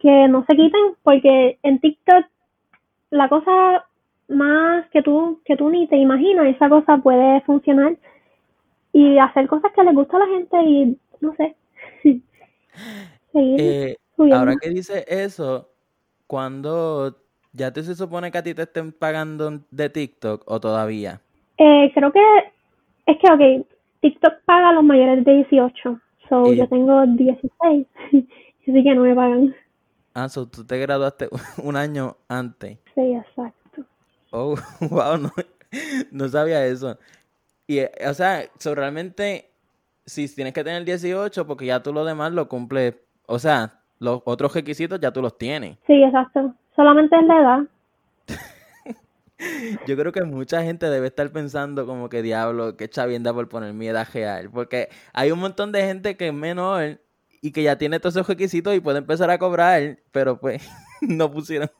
que 0.00 0.28
no 0.28 0.44
se 0.48 0.56
quiten, 0.56 0.94
porque 1.02 1.58
en 1.62 1.80
TikTok 1.80 2.26
la 3.10 3.28
cosa 3.28 3.84
más 4.28 4.88
que 4.90 5.02
tú, 5.02 5.40
que 5.44 5.56
tú 5.56 5.70
ni 5.70 5.86
te 5.88 5.96
imaginas, 5.96 6.46
esa 6.48 6.68
cosa 6.68 6.98
puede 6.98 7.40
funcionar. 7.42 7.96
y 8.92 9.18
hacer 9.18 9.46
cosas 9.48 9.72
que 9.74 9.84
les 9.84 9.94
gusta 9.94 10.16
a 10.16 10.20
la 10.20 10.26
gente 10.26 10.62
y 10.64 10.98
no 11.20 11.34
sé. 11.36 11.56
Seguir 13.32 13.60
Eh, 13.60 13.96
ahora 14.32 14.56
que 14.56 14.70
dice 14.70 15.04
eso, 15.08 15.68
cuando 16.26 17.16
ya 17.52 17.72
te 17.72 17.82
se 17.82 17.94
supone 17.94 18.30
que 18.30 18.38
a 18.38 18.42
ti 18.42 18.54
te 18.54 18.62
estén 18.62 18.92
pagando 18.92 19.50
de 19.70 19.90
TikTok 19.90 20.42
o 20.46 20.60
todavía? 20.60 21.20
Eh, 21.58 21.90
creo 21.94 22.12
que 22.12 22.20
es 23.06 23.18
que, 23.18 23.32
ok, 23.32 23.66
TikTok 24.00 24.34
paga 24.44 24.70
a 24.70 24.72
los 24.72 24.84
mayores 24.84 25.24
de 25.24 25.34
18. 25.34 26.00
So, 26.28 26.52
Y- 26.52 26.58
yo 26.58 26.68
tengo 26.68 27.04
16. 27.06 27.86
Así 28.68 28.82
que 28.84 28.94
no 28.94 29.02
me 29.02 29.14
pagan. 29.14 29.54
Ah, 30.14 30.28
so 30.28 30.46
tú 30.46 30.64
te 30.64 30.78
graduaste 30.78 31.28
un 31.62 31.76
año 31.76 32.16
antes. 32.28 32.78
Sí, 32.94 33.12
exacto. 33.14 33.84
Oh, 34.30 34.56
wow, 34.90 35.16
no, 35.16 35.32
no 36.10 36.28
sabía 36.28 36.66
eso. 36.66 36.98
Y, 37.66 37.78
eh, 37.78 37.92
o 38.08 38.14
sea, 38.14 38.44
so 38.58 38.74
realmente, 38.74 39.50
si 40.06 40.34
tienes 40.34 40.54
que 40.54 40.64
tener 40.64 40.84
18, 40.84 41.46
porque 41.46 41.66
ya 41.66 41.82
tú 41.82 41.92
lo 41.92 42.04
demás 42.04 42.32
lo 42.32 42.48
cumples, 42.48 42.94
o 43.26 43.38
sea, 43.38 43.80
los 43.98 44.22
otros 44.24 44.54
requisitos 44.54 45.00
ya 45.00 45.12
tú 45.12 45.22
los 45.22 45.36
tienes. 45.36 45.76
Sí, 45.86 46.02
exacto. 46.02 46.54
Solamente 46.74 47.16
es 47.16 47.26
la 47.26 47.40
edad. 47.40 47.60
Yo 49.86 49.96
creo 49.96 50.12
que 50.12 50.24
mucha 50.24 50.62
gente 50.62 50.86
debe 50.86 51.08
estar 51.08 51.30
pensando 51.30 51.86
como 51.86 52.08
que 52.08 52.22
diablo, 52.22 52.76
qué 52.76 52.88
chavienda 52.88 53.32
por 53.32 53.48
poner 53.48 53.72
mi 53.72 53.86
edad 53.88 54.06
real. 54.12 54.50
Porque 54.50 54.88
hay 55.12 55.30
un 55.30 55.38
montón 55.38 55.72
de 55.72 55.82
gente 55.82 56.16
que 56.16 56.28
es 56.28 56.34
menor 56.34 57.00
y 57.40 57.52
que 57.52 57.62
ya 57.62 57.76
tiene 57.78 58.00
todos 58.00 58.16
esos 58.16 58.28
requisitos 58.28 58.74
y 58.74 58.80
puede 58.80 58.98
empezar 58.98 59.30
a 59.30 59.38
cobrar, 59.38 59.98
pero 60.12 60.38
pues 60.38 60.68
no 61.02 61.30
pusieron, 61.30 61.70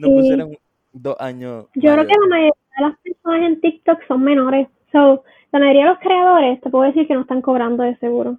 no 0.00 0.08
Sí. 0.08 0.14
pusieron 0.14 0.58
dos 0.92 1.16
años. 1.20 1.66
Yo 1.74 1.92
creo 1.92 2.06
que 2.06 2.12
la 2.20 2.28
mayoría 2.28 2.52
de 2.78 2.84
las 2.88 2.98
personas 3.00 3.42
en 3.50 3.60
TikTok 3.60 3.98
son 4.08 4.22
menores. 4.22 4.68
So, 4.92 5.24
la 5.52 5.58
mayoría 5.58 5.82
de 5.84 5.88
los 5.90 5.98
creadores 5.98 6.60
te 6.60 6.70
puedo 6.70 6.84
decir 6.84 7.06
que 7.06 7.14
no 7.14 7.20
están 7.22 7.42
cobrando 7.42 7.82
de 7.82 7.96
seguro. 7.98 8.38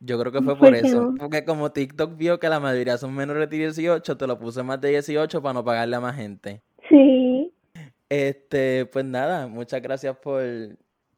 Yo 0.00 0.18
creo 0.18 0.32
que 0.32 0.42
fue 0.42 0.56
¿Por 0.56 0.74
eso. 0.74 1.12
no? 1.12 1.14
Porque 1.16 1.44
como 1.44 1.72
TikTok 1.72 2.16
vio 2.16 2.38
que 2.38 2.48
la 2.48 2.60
mayoría 2.60 2.98
son 2.98 3.14
menores 3.14 3.48
de 3.48 3.56
18, 3.56 4.16
te 4.16 4.26
lo 4.26 4.38
puse 4.38 4.62
más 4.62 4.80
de 4.80 4.90
18 4.90 5.40
para 5.40 5.54
no 5.54 5.64
pagarle 5.64 5.96
a 5.96 6.00
más 6.00 6.16
gente. 6.16 6.60
Sí. 6.90 7.50
Este, 8.08 8.86
pues 8.86 9.04
nada, 9.04 9.46
muchas 9.46 9.80
gracias 9.80 10.16
por, 10.18 10.42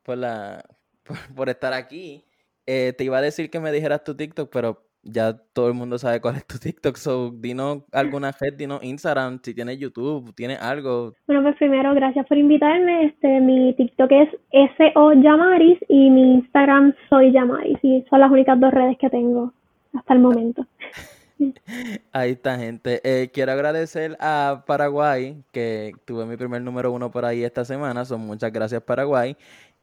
por 0.03 0.17
la, 0.19 0.65
por, 1.03 1.17
por 1.35 1.49
estar 1.49 1.73
aquí. 1.73 2.25
Eh, 2.67 2.93
te 2.97 3.05
iba 3.05 3.19
a 3.19 3.23
decir 3.23 3.51
que 3.51 3.61
me 3.61 3.73
dijeras 3.73 4.05
tu 4.05 4.17
TikTok, 4.17 4.51
pero 4.53 4.87
ya 5.03 5.37
todo 5.53 5.69
el 5.69 5.75
mundo 5.75 5.99
sabe 5.99 6.21
cuál 6.21 6.37
es 6.37 6.47
tu 6.47 6.59
TikTok. 6.59 6.97
So, 6.97 7.31
dinos 7.31 7.85
alguna 7.93 8.33
red, 8.39 8.55
dinos 8.55 8.83
Instagram, 8.83 9.41
si 9.43 9.55
tienes 9.55 9.79
YouTube, 9.79 10.35
tienes 10.35 10.61
algo. 10.61 11.15
Bueno, 11.27 11.43
pues 11.43 11.57
primero, 11.57 11.95
gracias 11.95 12.27
por 12.27 12.37
invitarme. 12.37 13.07
Este, 13.07 13.41
mi 13.41 13.75
TikTok 13.75 14.11
es 14.11 14.29
SO 14.77 15.13
Yamaris 15.13 15.79
y 15.89 16.11
mi 16.11 16.35
Instagram 16.35 16.95
soy 17.09 17.33
Yamaris. 17.33 17.79
Y 17.83 18.05
son 18.11 18.21
las 18.21 18.31
únicas 18.31 18.59
dos 18.59 18.73
redes 18.73 18.97
que 18.99 19.11
tengo 19.11 19.53
hasta 19.95 20.15
el 20.15 20.21
momento. 20.21 20.67
Ahí 22.13 22.33
está, 22.33 22.59
gente. 22.59 23.01
Eh, 23.05 23.31
quiero 23.33 23.53
agradecer 23.53 24.17
a 24.21 24.65
Paraguay, 24.67 25.43
que 25.53 25.93
tuve 26.05 26.25
mi 26.25 26.37
primer 26.37 26.63
número 26.63 26.91
uno 26.93 27.11
por 27.11 27.25
ahí 27.25 27.45
esta 27.45 27.65
semana. 27.65 28.05
Son 28.05 28.21
muchas 28.21 28.53
gracias, 28.53 28.83
Paraguay. 28.83 29.37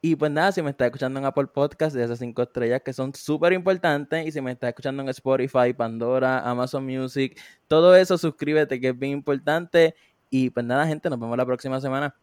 Y 0.06 0.18
pues 0.18 0.30
nada, 0.34 0.52
si 0.52 0.62
me 0.62 0.72
estás 0.72 0.88
escuchando 0.88 1.18
en 1.18 1.26
Apple 1.26 1.48
Podcast, 1.48 1.96
de 1.96 2.04
esas 2.04 2.20
cinco 2.20 2.42
estrellas 2.42 2.82
que 2.84 2.92
son 2.92 3.14
súper 3.16 3.54
importantes. 3.54 4.28
Y 4.28 4.34
si 4.34 4.42
me 4.42 4.52
estás 4.52 4.68
escuchando 4.68 5.02
en 5.02 5.08
Spotify, 5.08 5.74
Pandora, 5.74 6.42
Amazon 6.42 6.86
Music, 6.86 7.40
todo 7.70 7.96
eso, 7.96 8.18
suscríbete 8.18 8.82
que 8.82 8.90
es 8.90 9.00
bien 9.00 9.14
importante. 9.14 9.96
Y 10.30 10.50
pues 10.50 10.66
nada, 10.66 10.86
gente, 10.88 11.10
nos 11.10 11.18
vemos 11.22 11.38
la 11.38 11.46
próxima 11.46 11.80
semana. 11.80 12.14